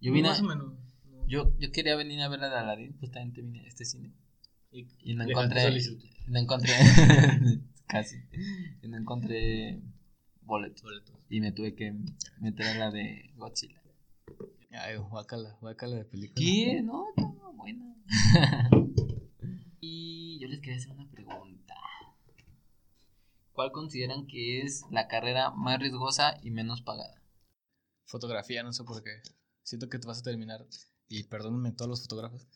[0.00, 0.74] Yo vine, Más o menos.
[1.10, 1.26] no.
[1.28, 4.12] yo, yo quería venir a ver la de Aladdin, justamente vine a este cine.
[4.70, 5.70] Y- Y no encontré.
[6.28, 6.72] No encontré.
[7.86, 8.16] casi.
[8.82, 9.80] Y no encontré
[10.42, 10.82] boletos.
[10.82, 11.16] Boletos.
[11.30, 11.94] Y me tuve que
[12.40, 13.80] meter a la de Godzilla.
[14.72, 16.34] Ay, guácala, guácala de película.
[16.44, 16.82] ¿Qué?
[16.82, 17.94] No, no, buena.
[19.80, 21.63] y yo les quería hacer una pregunta.
[23.54, 27.22] ¿Cuál consideran que es la carrera más riesgosa y menos pagada?
[28.04, 29.22] Fotografía, no sé por qué.
[29.62, 30.66] Siento que te vas a terminar.
[31.08, 32.46] Y perdónenme todos los fotógrafos.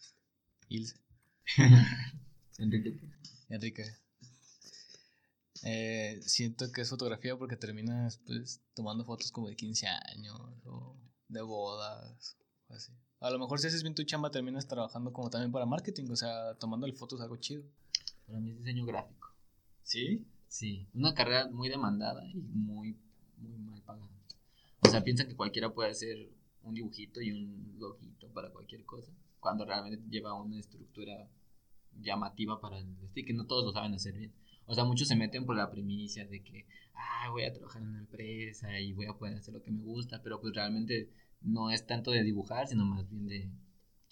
[0.68, 0.96] Ilse,
[2.58, 3.00] Enrique.
[3.48, 3.84] Enrique.
[5.62, 10.96] eh, siento que es fotografía porque terminas pues tomando fotos como de 15 años o
[11.28, 12.36] de bodas
[12.68, 12.92] o así.
[13.20, 16.16] A lo mejor si haces bien tu chamba terminas trabajando como también para marketing, o
[16.16, 17.62] sea, tomándole fotos algo chido.
[18.26, 19.28] Para mí es diseño gráfico.
[19.82, 20.26] ¿Sí?
[20.48, 22.96] Sí, una carrera muy demandada y muy,
[23.36, 24.10] muy mal pagada.
[24.80, 26.30] O sea, piensan que cualquiera puede hacer
[26.62, 31.30] un dibujito y un logito para cualquier cosa, cuando realmente lleva una estructura
[32.00, 34.32] llamativa para el estilo, que no todos lo saben hacer bien.
[34.66, 37.88] O sea, muchos se meten por la primicia de que, ah, voy a trabajar en
[37.88, 41.70] una empresa y voy a poder hacer lo que me gusta, pero pues realmente no
[41.70, 43.50] es tanto de dibujar, sino más bien de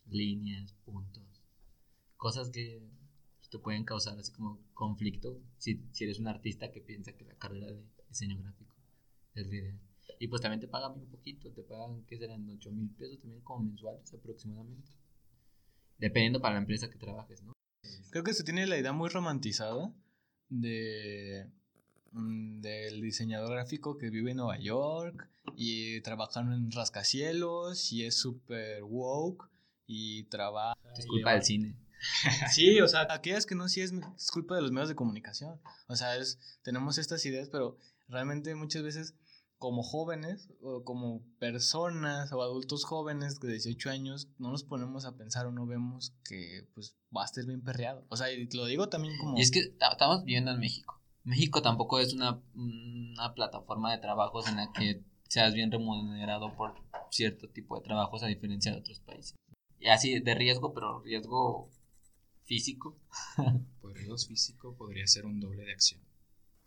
[0.06, 1.42] líneas, puntos,
[2.16, 2.82] cosas que
[3.50, 7.34] te pueden causar así como conflicto si, si eres un artista que piensa que la
[7.34, 8.74] carrera de diseño gráfico
[9.34, 9.80] es la idea.
[10.18, 12.48] Y pues también te pagan un poquito, te pagan, ¿qué serán?
[12.48, 14.90] 8 mil pesos también como mensuales aproximadamente.
[15.98, 17.52] Dependiendo para la empresa que trabajes, ¿no?
[18.10, 19.92] Creo que se tiene la idea muy romantizada
[20.48, 21.50] de
[22.12, 28.16] mm, del diseñador gráfico que vive en Nueva York y trabaja en rascacielos y es
[28.16, 29.50] súper woke
[29.86, 30.78] y trabaja.
[30.96, 31.76] Es culpa del cine.
[32.52, 33.92] Sí, o sea, aquellas que no, sí es,
[34.32, 35.60] culpa de los medios de comunicación.
[35.88, 39.14] O sea, es, tenemos estas ideas, pero realmente muchas veces
[39.58, 45.16] como jóvenes o como personas o adultos jóvenes de 18 años no nos ponemos a
[45.16, 48.04] pensar o no vemos que pues va a estar bien perreado.
[48.08, 49.38] O sea, y lo digo también como...
[49.38, 51.00] Y es que estamos viviendo en México.
[51.24, 56.74] México tampoco es una, una plataforma de trabajos en la que seas bien remunerado por
[57.10, 59.34] cierto tipo de trabajos a diferencia de otros países.
[59.78, 61.70] Y así de riesgo, pero riesgo
[62.46, 62.98] físico.
[63.80, 66.00] Pues riesgo físico podría ser un doble de acción.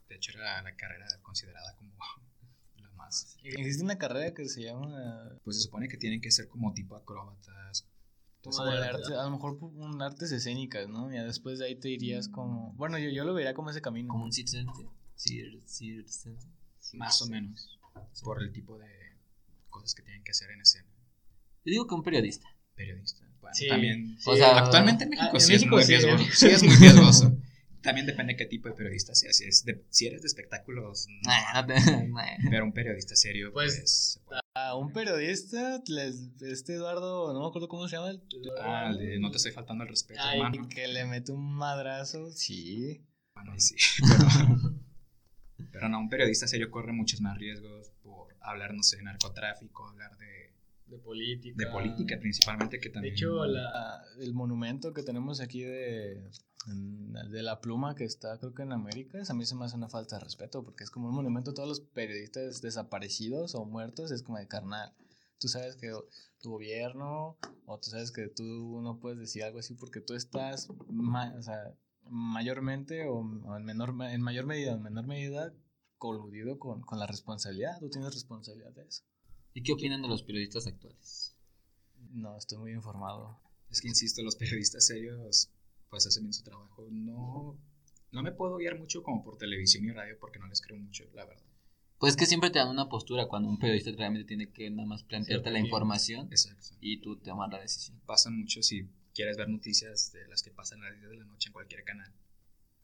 [0.08, 1.94] De hecho, era la carrera considerada como
[3.44, 5.32] Existe una carrera que se llama.
[5.44, 7.88] Pues se supone que tienen que ser como tipo acróbatas.
[8.44, 11.12] Como de arte, a lo mejor un artes escénicas, ¿no?
[11.14, 12.74] Y después de ahí te irías como.
[12.74, 14.10] Bueno, yo, yo lo vería como ese camino.
[14.10, 14.72] Como un circense.
[16.94, 17.80] Más o menos.
[18.24, 18.88] Por el tipo de
[19.70, 20.88] cosas que tienen que hacer en escena.
[21.66, 22.48] Yo digo que un periodista.
[22.80, 23.28] Periodista.
[23.42, 24.18] Bueno, también.
[24.26, 27.38] o sea, actualmente en México, sí, es muy riesgoso, sí es muy riesgoso.
[27.82, 29.36] También depende de qué tipo de periodista seas.
[29.36, 29.46] Si,
[29.90, 31.08] si eres de espectáculos,
[32.50, 34.22] pero un periodista serio, pues.
[34.26, 35.82] pues a un periodista,
[36.42, 38.12] este Eduardo, no me acuerdo cómo se llama.
[38.12, 38.22] El,
[38.62, 40.22] ah, no te estoy faltando el respeto,
[40.70, 43.06] Que le mete un madrazo, sí.
[43.34, 43.76] Bueno, sí.
[45.72, 49.88] Pero, no, un periodista serio corre muchos más riesgos por hablar, no sé, de narcotráfico,
[49.88, 50.54] hablar de
[50.90, 51.56] de política.
[51.58, 53.14] De política principalmente que también.
[53.14, 56.30] De hecho, el monumento que tenemos aquí de,
[56.66, 59.90] de la pluma que está creo que en América, a mí se me hace una
[59.90, 64.12] falta de respeto porque es como un monumento a todos los periodistas desaparecidos o muertos,
[64.12, 64.94] es como de carnal.
[65.40, 65.92] Tú sabes que
[66.42, 70.70] tu gobierno o tú sabes que tú no puedes decir algo así porque tú estás
[70.70, 71.76] o sea,
[72.10, 73.22] mayormente o,
[73.56, 75.54] en, menor, en mayor medida o en menor medida
[75.98, 77.80] coludido con, con la responsabilidad.
[77.80, 79.04] Tú tienes responsabilidad de eso.
[79.60, 81.36] ¿Y qué opinan de los periodistas actuales?
[82.14, 83.42] No, estoy muy informado.
[83.70, 85.50] Es que insisto, los periodistas serios
[85.90, 86.88] pues hacen bien su trabajo.
[86.90, 87.60] No,
[88.14, 91.04] no me puedo guiar mucho como por televisión y radio porque no les creo mucho,
[91.14, 91.44] la verdad.
[91.98, 95.04] Pues que siempre te dan una postura cuando un periodista realmente tiene que nada más
[95.04, 96.78] plantearte la información Exacto.
[96.80, 98.00] y tú tomar la decisión.
[98.06, 101.26] Pasa mucho si quieres ver noticias de las que pasan a las 10 de la
[101.26, 102.14] noche en cualquier canal.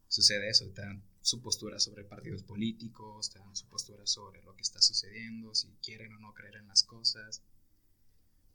[0.07, 4.55] Sucede eso, te dan su postura sobre partidos políticos, te dan su postura sobre lo
[4.55, 7.41] que está sucediendo, si quieren o no creer en las cosas.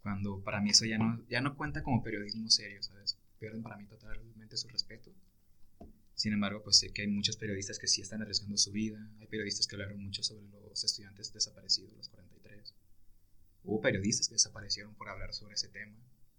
[0.03, 3.19] Cuando para mí eso ya no, ya no cuenta como periodismo serio, ¿sabes?
[3.41, 5.11] pierden para mí totalmente su respeto.
[6.15, 9.01] Sin embargo, pues sé que hay muchos periodistas que sí están arriesgando su vida.
[9.19, 12.75] Hay periodistas que hablaron mucho sobre los estudiantes desaparecidos, los 43.
[13.65, 15.97] Hubo periodistas que desaparecieron por hablar sobre ese tema.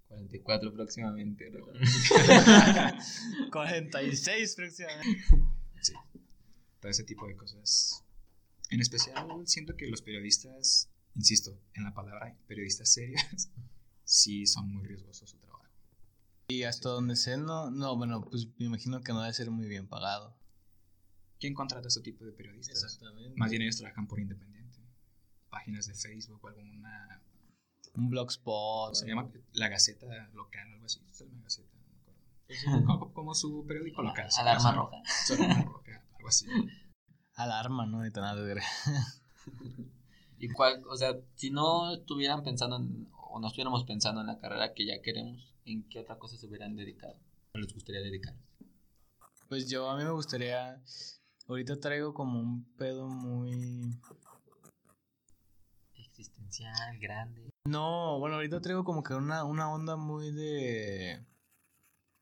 [0.08, 1.50] 44 próximamente,
[3.52, 5.24] 46 próximamente.
[5.82, 5.94] Sí.
[6.80, 8.04] Todo ese tipo de cosas.
[8.70, 13.50] En especial, siento que los periodistas, insisto, en la palabra periodistas serios,
[14.04, 15.66] sí son muy riesgosos su trabajo.
[16.50, 19.68] Y hasta donde sé, no, no, bueno, pues me imagino que no debe ser muy
[19.68, 20.38] bien pagado.
[21.40, 22.84] ¿Quién contrata ese tipo de periodistas?
[22.84, 23.34] Exactamente.
[23.36, 24.78] Más bien ellos trabajan por independiente.
[25.50, 27.24] Páginas de Facebook o alguna...
[27.96, 28.94] Un blogspot.
[28.94, 31.02] Se llama La Gaceta Local, algo así.
[31.10, 31.71] Es la Gaceta,
[32.86, 34.28] Como, como, su periódico local.
[34.40, 34.98] Alarma Roja.
[35.30, 36.46] Alarma Roja, algo así.
[37.36, 38.02] Alarma, ¿no?
[38.02, 38.62] De nada de
[40.40, 40.84] ¿Y cuál?
[40.90, 44.86] O sea, si no estuvieran pensando en, o no estuviéramos pensando en la carrera que
[44.86, 47.16] ya queremos, ¿en qué otra cosa se hubieran dedicado?
[47.54, 48.36] ¿O les gustaría dedicar?
[49.48, 50.82] Pues yo a mí me gustaría,
[51.48, 53.82] ahorita traigo como un pedo muy...
[55.96, 57.50] Existencial, grande.
[57.66, 61.26] No, bueno, ahorita traigo como que una, una onda muy de...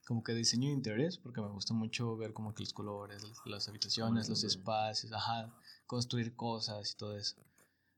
[0.10, 3.70] como que diseño de interiores, porque me gusta mucho ver como que los colores, las
[3.70, 7.36] habitaciones, los espacios, ajá, construir cosas y todo eso.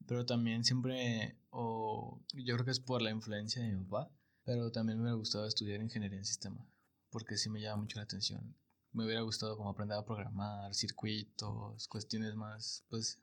[0.06, 4.12] Pero también siempre, o yo creo que es por la influencia de mi papá,
[4.44, 6.68] pero también me hubiera gustado estudiar ingeniería en sistemas,
[7.12, 8.58] porque sí me llama mucho la atención.
[8.92, 13.22] Me hubiera gustado como aprender a programar, circuitos, cuestiones más, pues...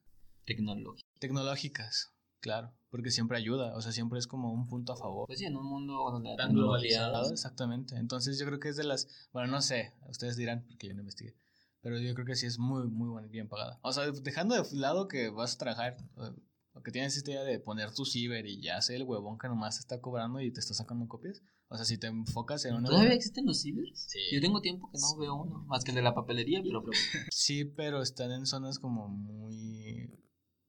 [1.21, 5.27] Tecnológicas, claro, porque siempre ayuda, o sea, siempre es como un punto a favor.
[5.27, 7.31] Pues sí, en un mundo donde tan globalizado.
[7.31, 10.95] Exactamente, entonces yo creo que es de las, bueno, no sé, ustedes dirán, porque yo
[10.95, 11.37] no investigué,
[11.81, 13.79] pero yo creo que sí es muy, muy bien pagada.
[13.83, 15.97] O sea, dejando de lado que vas a trabajar,
[16.79, 19.49] o que tienes esta idea de poner tu ciber y ya sé el huevón que
[19.49, 21.43] nomás está cobrando y te está sacando copias.
[21.69, 22.89] O sea, si te enfocas en una...
[22.89, 24.07] ¿Todavía existen los cibers?
[24.09, 24.21] Sí.
[24.33, 26.83] Yo tengo tiempo que no veo uno, más que el de la papelería, pero...
[27.31, 30.09] sí, pero están en zonas como muy...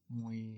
[0.08, 0.58] Muy...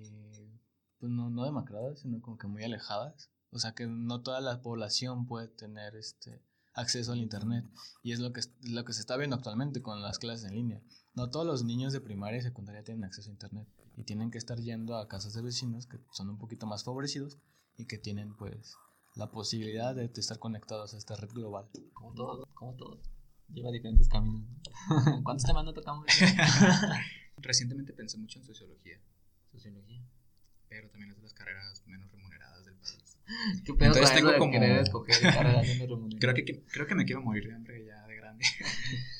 [1.01, 3.31] Pues no, no demacradas, sino como que muy alejadas.
[3.49, 7.65] O sea, que no toda la población puede tener este acceso al internet.
[8.03, 10.81] Y es lo que, lo que se está viendo actualmente con las clases en línea.
[11.15, 13.67] No todos los niños de primaria y secundaria tienen acceso a internet.
[13.97, 17.39] Y tienen que estar yendo a casas de vecinos que son un poquito más favorecidos
[17.77, 18.75] y que tienen pues
[19.15, 21.67] la posibilidad de estar conectados a esta red global.
[21.93, 23.01] Como todo, como todo.
[23.49, 24.47] Lleva diferentes caminos.
[25.23, 26.05] ¿Cuántos temas no tocamos?
[27.37, 29.01] Recientemente pensé mucho en sociología.
[29.51, 30.05] Sociología.
[30.71, 33.17] Pero también es de las carreras menos remuneradas del país.
[33.65, 34.53] ¿Qué pedo Entonces tengo como...
[34.53, 36.19] escoger carreras menos remuneradas?
[36.21, 38.45] Creo que, creo que me quiero morir de hambre ya de grande.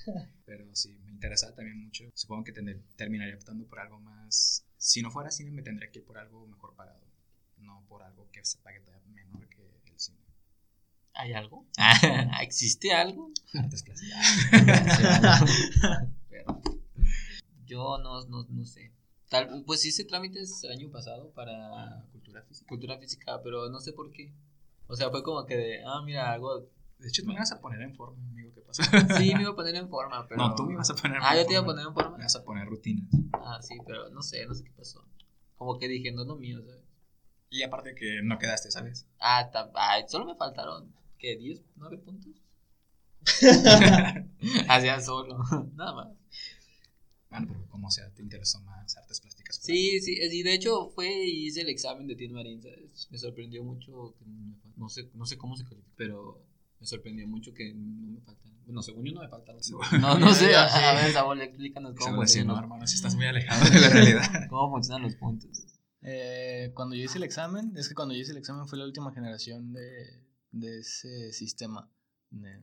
[0.46, 2.06] Pero sí, me interesa también mucho.
[2.14, 2.54] Supongo que
[2.96, 4.66] terminaría optando por algo más...
[4.78, 7.06] Si no fuera cine, me tendría que ir por algo mejor pagado.
[7.58, 9.62] No por algo que se pague menor que
[11.14, 11.68] ¿Hay algo?
[12.42, 13.30] ¿Existe algo?
[13.54, 13.84] Artes
[17.66, 18.94] yo no, no, no sé.
[19.32, 22.68] Tal, pues hice trámites el año pasado para cultura física.
[22.68, 24.34] Cultura física, pero no sé por qué.
[24.88, 26.68] O sea, fue como que de, ah, mira, algo.
[27.00, 28.84] De hecho, me ibas a poner en forma, amigo, ¿qué pasa?
[29.18, 30.50] Sí, me iba a poner en forma, pero.
[30.50, 31.32] No, tú me ibas a poner en forma.
[31.32, 32.18] Ah, yo te iba a poner en forma.
[32.18, 33.08] Me ibas a poner rutinas.
[33.32, 35.02] Ah, sí, pero no sé, no sé qué pasó.
[35.56, 36.84] Como que dije, no es lo mío, ¿sabes?
[37.50, 39.08] Y aparte que no quedaste, ¿sabes?
[39.22, 41.40] Ah, ay, solo me faltaron ¿qué?
[41.40, 41.64] ¿10?
[41.78, 42.34] ¿9 puntos?
[44.68, 45.40] Hacía solo,
[45.76, 46.21] nada más.
[47.32, 49.56] Bueno, pero como sea, te interesó más artes plásticas.
[49.56, 53.08] Sí, sí, y de hecho fue y hice el examen de Tien Marín, ¿sabes?
[53.10, 54.16] Me sorprendió mucho,
[54.76, 56.46] no sé, no sé cómo se califica, pero
[56.80, 58.52] me sorprendió mucho que no me faltan.
[58.66, 59.56] Bueno, según yo no me faltan.
[60.02, 62.54] No, no sé, a, ver, Saúl, explícanos cómo funciona.
[62.54, 64.24] No, hermano, si estás muy alejado de la realidad.
[64.50, 65.66] ¿Cómo funcionan los puntos?
[66.04, 68.86] Eh, cuando yo hice el examen, es que cuando yo hice el examen fue la
[68.86, 71.90] última generación de de ese sistema
[72.30, 72.62] de,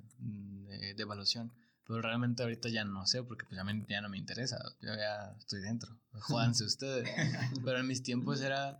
[0.95, 1.53] de, evaluación.
[1.89, 4.59] Pero realmente ahorita ya no sé, porque pues ya, no me interesa.
[4.83, 5.99] Yo ya estoy dentro.
[6.21, 7.09] Jódanse ustedes.
[7.65, 8.79] Pero en mis tiempos era.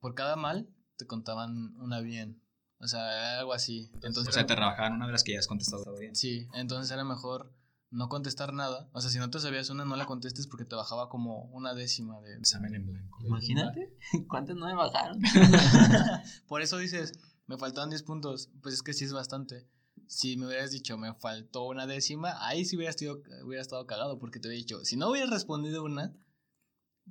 [0.00, 2.42] Por cada mal, te contaban una bien.
[2.80, 3.92] O sea, algo así.
[4.02, 6.16] Entonces, o sea, te rebajaban una de las que ya has contestado bien.
[6.16, 7.54] Sí, entonces era mejor
[7.90, 8.88] no contestar nada.
[8.92, 11.72] O sea, si no te sabías una, no la contestes porque te bajaba como una
[11.72, 13.24] décima de examen en blanco.
[13.24, 13.96] Imagínate,
[14.28, 15.20] ¿cuántas no me bajaron?
[16.48, 17.12] Por eso dices,
[17.46, 19.68] me faltaban 10 puntos, pues es que sí es bastante.
[20.06, 24.18] Si me hubieras dicho, me faltó una décima, ahí sí hubiera estado, hubiera estado cagado,
[24.18, 26.16] porque te hubiera dicho, si no hubieras respondido una,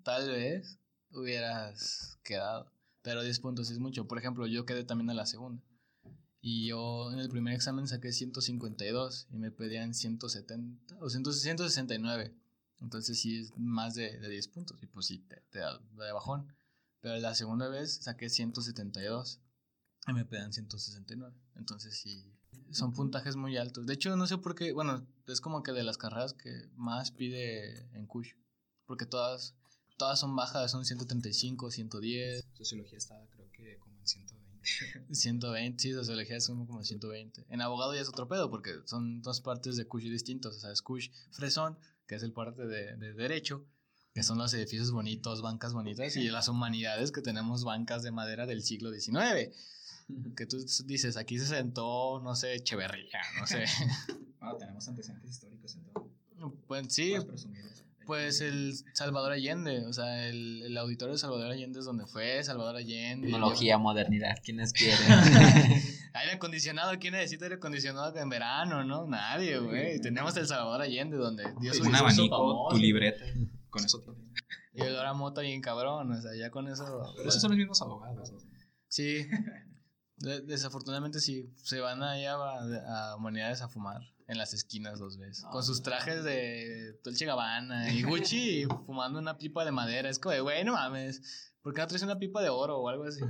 [0.03, 0.79] tal vez
[1.11, 2.71] hubieras quedado.
[3.01, 4.07] Pero 10 puntos es mucho.
[4.07, 5.63] Por ejemplo, yo quedé también a la segunda.
[6.41, 12.35] Y yo en el primer examen saqué 152 y me pedían 170 o 169.
[12.79, 14.77] Entonces sí es más de, de 10 puntos.
[14.81, 16.53] Y pues sí, te, te da de bajón.
[16.99, 19.39] Pero la segunda vez saqué 172
[20.13, 21.35] me pedan 169.
[21.55, 22.33] Entonces sí,
[22.71, 23.85] son puntajes muy altos.
[23.85, 27.11] De hecho, no sé por qué, bueno, es como que de las carreras que más
[27.11, 28.33] pide en Kush.
[28.85, 29.55] Porque todas,
[29.97, 32.45] todas son bajas, son 135, 110.
[32.53, 35.15] Sociología está creo que como en 120.
[35.15, 37.45] 120, sí, sociología es como 120.
[37.49, 40.57] En abogado ya es otro pedo porque son dos partes de Kush distintos.
[40.57, 41.77] O sea, es Kush Fresón,
[42.07, 43.65] que es el parte de, de derecho,
[44.13, 48.45] que son los edificios bonitos, bancas bonitas, y las humanidades que tenemos bancas de madera
[48.45, 49.53] del siglo XIX
[50.35, 53.65] que tú dices, aquí se sentó, no sé, Echeverría, no sé.
[54.39, 56.13] bueno, tenemos antecedentes históricos entonces.
[56.67, 57.15] Pues sí,
[58.05, 62.41] pues el Salvador Allende, o sea, el, el, auditorio de Salvador Allende es donde fue,
[62.43, 63.27] Salvador Allende.
[63.27, 64.97] Tecnología, modernidad, ¿quiénes quieren?
[66.13, 69.05] aire acondicionado, ¿quién necesita aire acondicionado en verano, no?
[69.07, 69.99] Nadie, güey.
[69.99, 73.25] Tenemos el Salvador Allende donde Dios Un abanico, tu libreta,
[73.69, 74.19] con eso tiene.
[74.73, 77.13] Y el ahora mota bien cabrón, o sea, ya con eso.
[77.17, 78.31] Pero esos son los mismos abogados.
[78.87, 79.27] Sí,
[80.17, 85.43] desafortunadamente sí, se van allá a, a, humanidades a fumar en las esquinas los ves.
[85.51, 90.09] con sus trajes de Dolce Gabbana y Gucci fumando una pipa de madera.
[90.09, 92.89] Es como de, güey, no mames, ¿por qué no traes una pipa de oro o
[92.89, 93.21] algo así?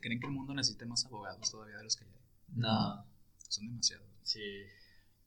[0.00, 2.10] ¿Creen que el mundo necesite más abogados todavía de los que hay?
[2.48, 3.06] No.
[3.48, 4.06] Son demasiados.
[4.22, 4.40] Sí.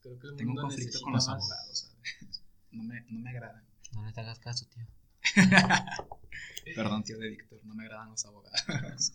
[0.01, 2.43] Creo que el Tengo un mundo conflicto con necesita los más- abogados, ¿sabes?
[2.71, 3.63] No me, no me agradan.
[3.93, 4.85] No le hagas caso, tío.
[6.75, 9.13] Perdón, tío de Víctor, no me agradan los abogados.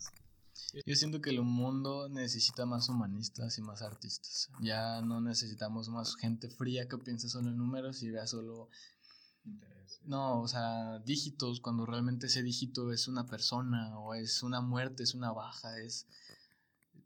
[0.85, 4.49] Yo siento que el mundo necesita más humanistas y más artistas.
[4.61, 8.69] Ya no necesitamos más gente fría que piense solo en números y vea solo,
[10.05, 15.03] no, o sea, dígitos, cuando realmente ese dígito es una persona o es una muerte,
[15.03, 16.07] es una baja, es...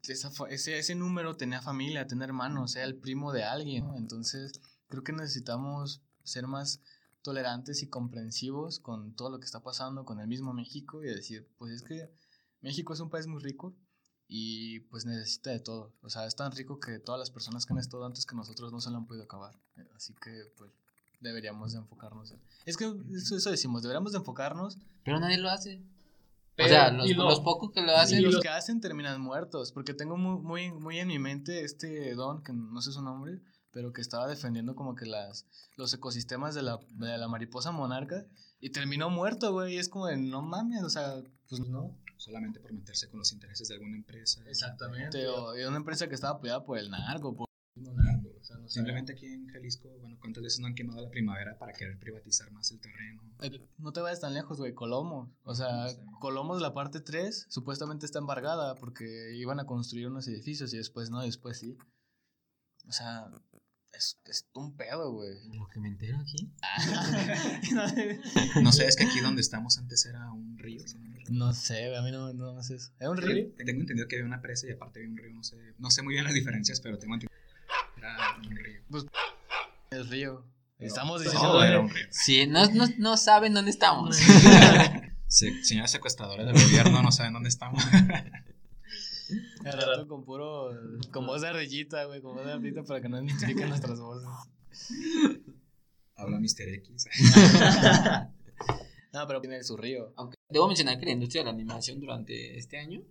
[0.06, 3.86] esa ese, ese número tenía familia, tenía hermanos, sea el primo de alguien.
[3.86, 3.96] ¿no?
[3.96, 6.80] Entonces, creo que necesitamos ser más
[7.22, 11.48] tolerantes y comprensivos con todo lo que está pasando con el mismo México y decir,
[11.58, 12.08] pues es que
[12.66, 13.74] México es un país muy rico
[14.28, 15.92] y pues necesita de todo.
[16.02, 18.72] O sea, es tan rico que todas las personas que han estado antes que nosotros
[18.72, 19.54] no se lo han podido acabar.
[19.76, 20.72] Eh, Así que pues
[21.20, 22.32] deberíamos de enfocarnos.
[22.32, 24.78] en- Es que eso, eso decimos, deberíamos de enfocarnos.
[25.04, 25.80] Pero nadie lo hace.
[26.56, 28.22] Pero- o sea, los, y lo- los pocos que lo Y hacen.
[28.24, 32.42] los que hacen terminan muertos, porque tengo muy, muy, muy en mi mente este don,
[32.42, 33.40] que no sé su nombre,
[33.72, 35.46] pero que estaba defendiendo como que las,
[35.76, 38.24] los ecosistemas de la, de la mariposa monarca
[38.58, 41.94] y terminó muerto, güey, y es como de, no mames, o sea, pues no.
[42.16, 44.42] Solamente por meterse con los intereses de alguna empresa.
[44.48, 45.26] Exactamente.
[45.28, 47.46] O, y una empresa que estaba apoyada por el narco, por
[47.76, 48.68] el mismo narco, o sea, no.
[48.68, 52.50] Simplemente aquí en Jalisco, bueno, ¿cuántas veces no han quemado la primavera para querer privatizar
[52.52, 53.22] más el terreno?
[53.42, 55.28] Eh, No te vayas tan lejos, güey, Colomos.
[55.44, 55.98] O sea, Sí.
[56.20, 61.10] Colomos, la parte 3, supuestamente está embargada porque iban a construir unos edificios y después
[61.10, 61.76] no, y después sí.
[62.88, 63.28] O sea,
[63.92, 65.34] es, es un pedo, güey.
[65.56, 66.50] Lo que me entero aquí.
[68.62, 70.86] No sé, es que aquí donde estamos antes era un río.
[70.86, 70.98] ¿sí?
[71.30, 72.92] No sé, a mí no, no, sé eso.
[72.98, 73.48] ¿Es un río?
[73.56, 76.02] Tengo entendido que había una presa y aparte había un río, no sé, no sé
[76.02, 77.38] muy bien las diferencias, pero tengo entendido
[77.94, 78.80] que era un río.
[79.90, 80.44] El río.
[80.78, 81.64] Estamos No, diciendo.
[81.64, 82.06] era un río.
[82.10, 84.16] Sí, no, no, no saben dónde estamos.
[85.28, 87.82] Se- señores secuestradores del gobierno no saben dónde estamos.
[89.64, 90.70] Al rato con puro.
[91.12, 94.28] Con voz de ardillita, güey, con voz de ardillita para que no identifiquen nuestras voces.
[96.16, 96.68] Habla Mr.
[96.74, 97.06] X.
[99.12, 100.12] No, pero tiene su río.
[100.16, 103.02] Aunque debo mencionar que la industria de la animación durante este año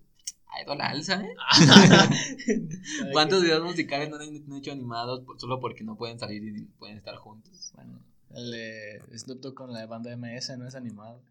[0.48, 1.36] ha ido a la alza, ¿eh?
[3.12, 6.66] ¿Cuántos videos musicales no han no hecho animados por- solo porque no pueden salir y
[6.78, 7.72] pueden estar juntos?
[7.76, 11.22] Bueno, el de Snoop Dogg con la banda MS no es animado.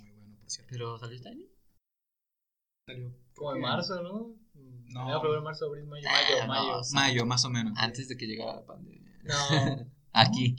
[0.00, 0.70] Muy bueno, por cierto.
[0.72, 1.46] ¿Pero salió este año?
[2.86, 4.34] Salió Como en marzo, ¿no?
[4.54, 5.20] No.
[5.20, 6.46] Febrero, marzo, abril, mayo, Ah, mayo, no.
[6.48, 6.80] mayo.
[6.94, 7.74] Mayo, más o menos.
[7.76, 9.12] Antes de que llegara la pandemia.
[9.22, 9.86] No.
[10.12, 10.56] Aquí.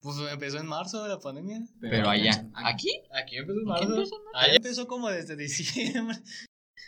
[0.00, 1.60] Pues empezó en marzo la pandemia.
[1.80, 2.48] Pero allá.
[2.54, 2.88] ¿Aquí?
[3.12, 3.94] Aquí empezó en ¿Aquí marzo.
[3.96, 4.38] empezó en marzo?
[4.38, 6.18] Allá empezó como desde diciembre.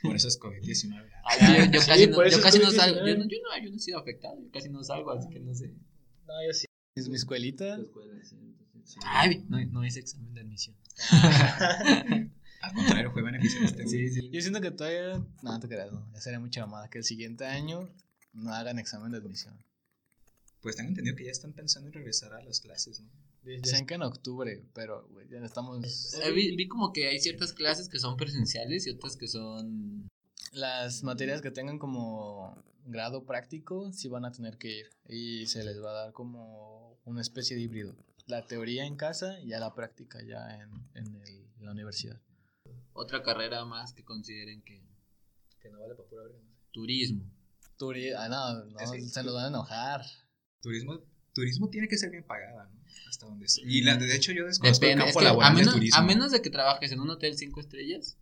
[0.03, 1.11] Por eso es COVID-19.
[1.25, 2.99] Ay, yo, yo Sí, casi, no, yo casi no salgo.
[3.07, 4.41] Yo no, yo, no, yo no he sido afectado.
[4.41, 5.69] Yo casi no salgo, así que no sé.
[6.27, 6.67] No, yo sí.
[6.95, 7.79] Es mi escuelita.
[9.05, 10.77] Ay, no, no hice examen de admisión.
[12.63, 14.31] Al contrario, fue beneficioso este sí.
[14.31, 15.19] Yo siento que todavía.
[15.43, 16.11] No, no te creas, no.
[16.13, 17.89] Ya sería mucha mamada que el siguiente año
[18.33, 19.55] no hagan examen de admisión.
[20.61, 23.09] Pues tengo entendido que ya están pensando en regresar a las clases, ¿no?
[23.45, 26.15] Dicen que en octubre, pero ya estamos.
[26.23, 30.09] Eh, vi, vi como que hay ciertas clases que son presenciales y otras que son.
[30.53, 35.65] Las materias que tengan como grado práctico sí van a tener que ir y se
[35.65, 37.97] les va a dar como una especie de híbrido.
[38.27, 42.21] La teoría en casa y ya la práctica ya en, en, el- la universidad.
[42.93, 44.83] Otra carrera más que consideren que.
[45.61, 46.39] Que no vale para pura verga.
[46.73, 47.25] Turismo.
[47.79, 50.03] Turi- ah, no, no, se nos van a enojar.
[50.61, 51.01] Turismo,
[51.33, 52.81] turismo tiene que ser bien pagada, ¿no?
[53.09, 53.63] Hasta donde sé.
[53.65, 55.05] Y la, de hecho yo desconozco Depende.
[55.05, 55.99] el es campo que a, laboral del menos, turismo.
[55.99, 58.19] a menos de que trabajes en un hotel cinco estrellas,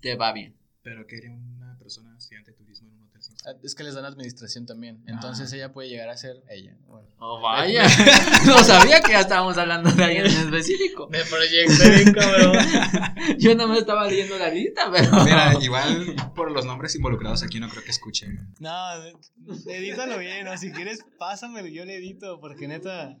[0.00, 0.56] te va bien.
[0.82, 2.63] Pero que una persona estudiante de turismo
[2.94, 5.02] en un hotel sin Ah, Es que les dan administración también.
[5.06, 6.76] Entonces ella puede llegar a ser ella.
[6.86, 7.06] Bueno.
[7.18, 7.82] Oh, vaya.
[8.46, 11.08] no sabía que ya estábamos hablando de alguien en específico.
[11.10, 12.56] Me proyecté bien, cabrón.
[13.38, 15.24] Yo no me estaba leyendo la lista, pero.
[15.24, 18.54] Mira, igual por los nombres involucrados aquí no creo que escuchen.
[18.58, 18.72] No,
[19.66, 23.16] edítalo bien, o si quieres, pásamelo, yo le edito, porque neta.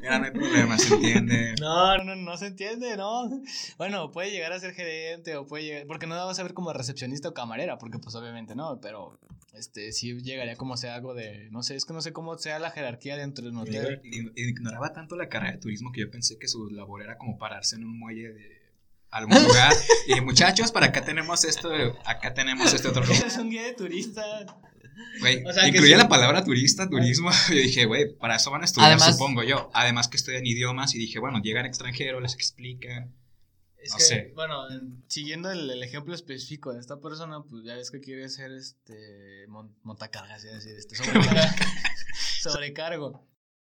[0.00, 1.54] Mira, no hay problema, se entiende.
[1.60, 3.30] No, no, no se entiende, ¿no?
[3.78, 6.52] Bueno, puede llegar a ser gerente o puede llegar, porque no la vas a ver
[6.52, 9.18] como recepcionista o camarera, porque pues obviamente no, pero
[9.54, 12.58] este sí llegaría como sea algo de, no sé, es que no sé cómo sea
[12.58, 14.00] la jerarquía dentro de un hotel.
[14.34, 17.76] Ignoraba tanto la carrera de turismo que yo pensé que su labor era como pararse
[17.76, 18.62] en un muelle de
[19.10, 19.72] algún lugar.
[20.08, 21.70] Y muchachos, para acá tenemos esto,
[22.04, 23.04] acá tenemos este otro.
[23.26, 24.46] Es un guía de turistas.
[25.20, 26.02] Güey, O sea, que incluía sí.
[26.02, 27.30] la palabra turista, turismo.
[27.48, 29.70] Yo dije, güey, para eso van a estudiar, Además- supongo yo.
[29.74, 33.14] Además que estudian idiomas y dije, bueno, llegan extranjeros, les explican.
[33.78, 34.32] Es No que, sé.
[34.34, 38.28] bueno, en- siguiendo el, el ejemplo específico de esta persona, pues ya ves que quiere
[38.30, 41.40] ser este mon- montacargas, es decir, este sobrecargo.
[42.40, 43.26] sobrecargo.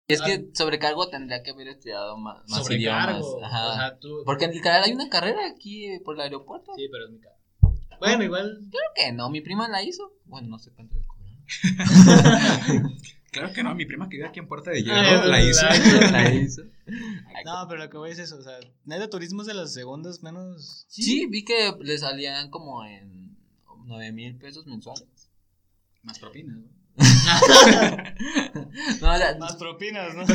[0.08, 3.20] Es que sobrecargo tendría que haber estudiado más, más idiomas.
[3.24, 3.44] Sobrecargo.
[3.44, 3.68] Ajá.
[3.68, 4.22] O sea, tú.
[4.26, 6.72] Porque literal hay una carrera aquí por el aeropuerto.
[6.76, 7.36] Sí, pero es mi cara.
[7.98, 8.58] Bueno, igual.
[8.68, 10.12] Creo que no, mi prima la hizo.
[10.24, 11.11] Bueno, no sé cuánto le cobraron.
[13.30, 15.66] claro que no, mi prima que vive aquí en Puerta de Hierro la hizo.
[16.12, 16.62] La hizo.
[17.44, 20.22] No, pero lo que voy es eso, o sea, neta turismo es de las segundas
[20.22, 20.86] menos...
[20.88, 23.36] Sí, vi que le salían como en
[23.86, 25.30] 9 mil pesos mensuales.
[26.02, 26.68] Más propinas, ¿no?
[29.00, 30.26] no, Más propinas, ¿no?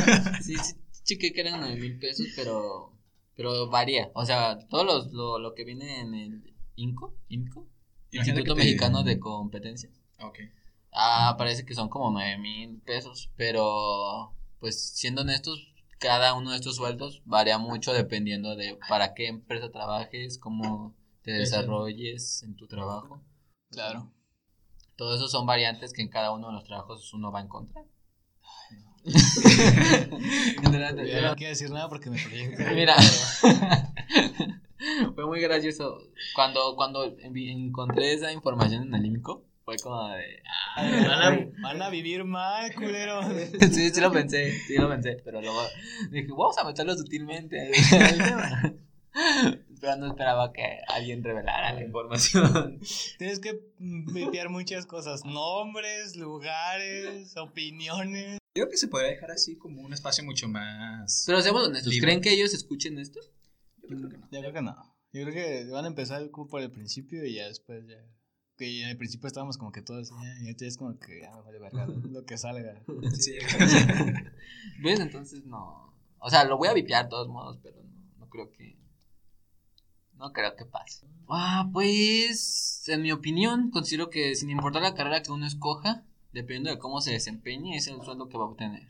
[0.42, 2.92] sí, sí, chequé que eran 9 mil pesos, pero,
[3.36, 4.10] pero varía.
[4.14, 7.68] O sea, todo los, lo, lo que viene en el INCO, INCO,
[8.10, 9.92] Imagínate Instituto te- Mexicano de Competencias.
[10.20, 10.38] Ok.
[10.92, 16.56] Ah, parece que son como 9 mil pesos, pero pues siendo honestos, cada uno de
[16.56, 22.66] estos sueldos varía mucho dependiendo de para qué empresa trabajes, cómo te desarrolles en tu
[22.66, 23.22] trabajo.
[23.70, 24.10] Claro.
[24.96, 27.84] Todo eso son variantes que en cada uno de los trabajos uno va a encontrar.
[30.62, 32.18] Ya no quiero decir nada porque me.
[32.74, 32.96] Mira,
[35.14, 36.02] fue muy gracioso.
[36.34, 40.42] Cuando, cuando encontré esa información en el IMCO, fue como de.
[40.76, 43.20] Ay, Van a, van a vivir mal, culero.
[43.70, 45.60] Sí, sí lo pensé, sí lo pensé, pero luego
[46.10, 47.70] dije, vamos a meterlo sutilmente.
[49.78, 52.80] pero no esperaba que alguien revelara la información.
[53.18, 55.26] Tienes que vipiar muchas cosas.
[55.26, 58.38] Nombres, lugares, opiniones.
[58.54, 61.24] Creo que se podría dejar así como un espacio mucho más.
[61.26, 62.06] Pero seamos honestos, Libre.
[62.06, 63.20] ¿creen que ellos escuchen esto?
[63.82, 64.28] Yo creo que no.
[64.32, 64.96] Yo creo que no.
[65.12, 68.02] Yo creo que van a empezar como por el principio y ya después ya.
[68.58, 71.42] Que el principio estábamos como que todos, ya, y ahorita es como que ya me
[71.42, 72.82] vale verga, lo que salga.
[73.18, 73.34] Sí.
[74.82, 75.00] ¿Ves?
[75.00, 75.94] Entonces no.
[76.18, 78.76] O sea, lo voy a vipiar de todos modos, pero no, no creo que.
[80.14, 81.06] No creo que pase.
[81.28, 82.82] Ah, pues.
[82.88, 86.02] En mi opinión, considero que sin importar la carrera que uno escoja,
[86.32, 88.88] dependiendo de cómo se desempeñe, es el sueldo que va a obtener.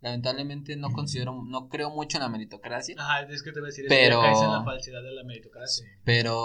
[0.00, 2.94] Lamentablemente no considero, no creo mucho en la meritocracia.
[2.98, 5.86] Ajá, es que te voy a decir, Pero- caes en la falsedad de la meritocracia.
[6.04, 6.36] Pero,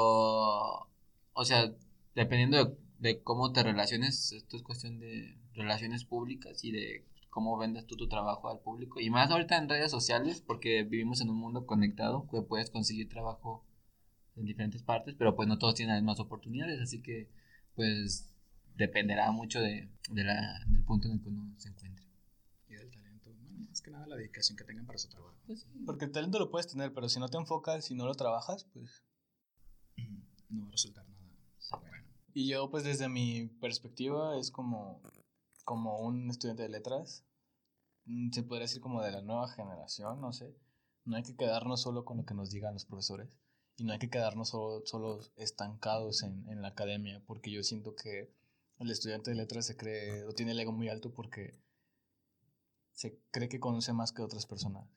[1.34, 1.72] o sea,
[2.16, 7.58] dependiendo de, de cómo te relaciones, esto es cuestión de relaciones públicas y de cómo
[7.58, 9.00] vendes tú tu trabajo al público.
[9.00, 13.10] Y más ahorita en redes sociales, porque vivimos en un mundo conectado, que puedes conseguir
[13.10, 13.66] trabajo
[14.36, 17.30] en diferentes partes, pero pues no todos tienen las mismas oportunidades, así que
[17.76, 18.30] pues
[18.76, 22.06] dependerá mucho de, de la, del punto en el que uno se encuentre.
[22.68, 23.32] Y del talento.
[23.34, 25.36] Bueno, más que nada la dedicación que tengan para su trabajo.
[25.46, 28.14] Pues, Porque el talento lo puedes tener, pero si no te enfocas, si no lo
[28.14, 29.04] trabajas, pues...
[30.50, 31.04] No va a resultar.
[32.34, 35.02] Y yo, pues desde mi perspectiva, es como,
[35.66, 37.24] como un estudiante de letras,
[38.06, 40.56] mm, se podría decir como de la nueva generación, no sé.
[41.06, 43.38] No hay que quedarnos solo con lo que nos digan los profesores
[43.78, 47.96] y no hay que quedarnos solo, solo estancados en, en la academia, porque yo siento
[47.96, 48.32] que
[48.80, 51.60] el estudiante de letras se cree o tiene el ego muy alto porque
[52.94, 54.88] se cree que conoce más que otras personas.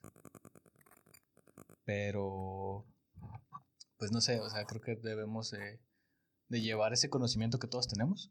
[1.84, 2.84] Pero,
[3.98, 5.80] pues no sé, o sea, creo que debemos de
[6.48, 8.30] de llevar ese conocimiento que todos tenemos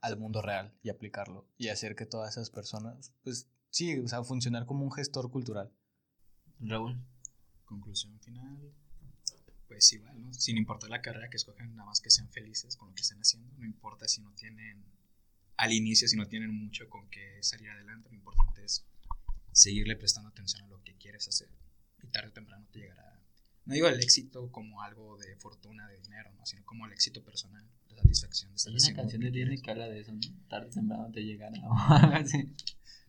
[0.00, 4.22] al mundo real y aplicarlo y hacer que todas esas personas, pues sí, o sea,
[4.22, 5.72] funcionar como un gestor cultural.
[6.60, 7.00] Raúl.
[7.64, 8.72] Conclusión final.
[9.66, 10.32] Pues igual, ¿no?
[10.32, 13.18] Sin importar la carrera que escojan, nada más que sean felices con lo que estén
[13.18, 13.52] haciendo.
[13.58, 14.84] No importa si no tienen,
[15.56, 18.08] al inicio, si no tienen mucho con qué salir adelante.
[18.08, 18.86] Lo importante es
[19.52, 21.50] seguirle prestando atención a lo que quieres hacer.
[22.02, 23.20] Y tarde o temprano te llegará.
[23.68, 26.46] No digo el éxito como algo de fortuna, de dinero, ¿no?
[26.46, 29.70] Sino como el éxito personal, la satisfacción de estar Hay una canción de Disney que
[29.70, 30.20] habla de eso, ¿no?
[30.48, 31.52] Tarde o temprano te llegará.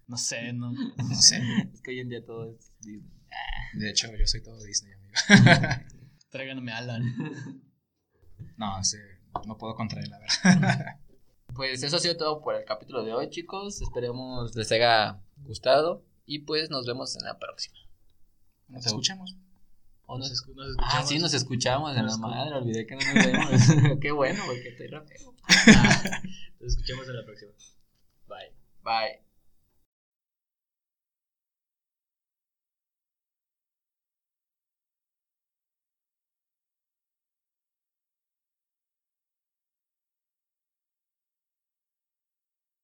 [0.08, 0.72] No sé, no.
[0.74, 1.40] No sé.
[1.72, 3.10] Es que hoy en día todo es Disney.
[3.76, 5.14] De hecho, yo soy todo Disney, amigo.
[6.30, 7.04] Tráiganme a Alan.
[8.58, 8.98] no, sí,
[9.46, 11.00] no puedo contraer la verdad.
[11.56, 13.82] Pues eso ha sido todo por el capítulo de hoy, chicos.
[13.82, 16.06] Esperemos les haya gustado.
[16.26, 17.78] Y pues nos vemos en la próxima.
[18.68, 19.38] Nos escuchamos.
[20.12, 22.56] ¿O Nos, nos- escu- nos Ah, sí, nos escuchamos en la madre.
[22.56, 23.14] Olvidé que no nos
[23.84, 24.00] vemos.
[24.02, 25.36] Qué bueno, porque estoy rapeo.
[26.60, 27.52] Nos escuchamos en la próxima.
[28.28, 28.52] Bye.
[28.84, 29.29] Bye.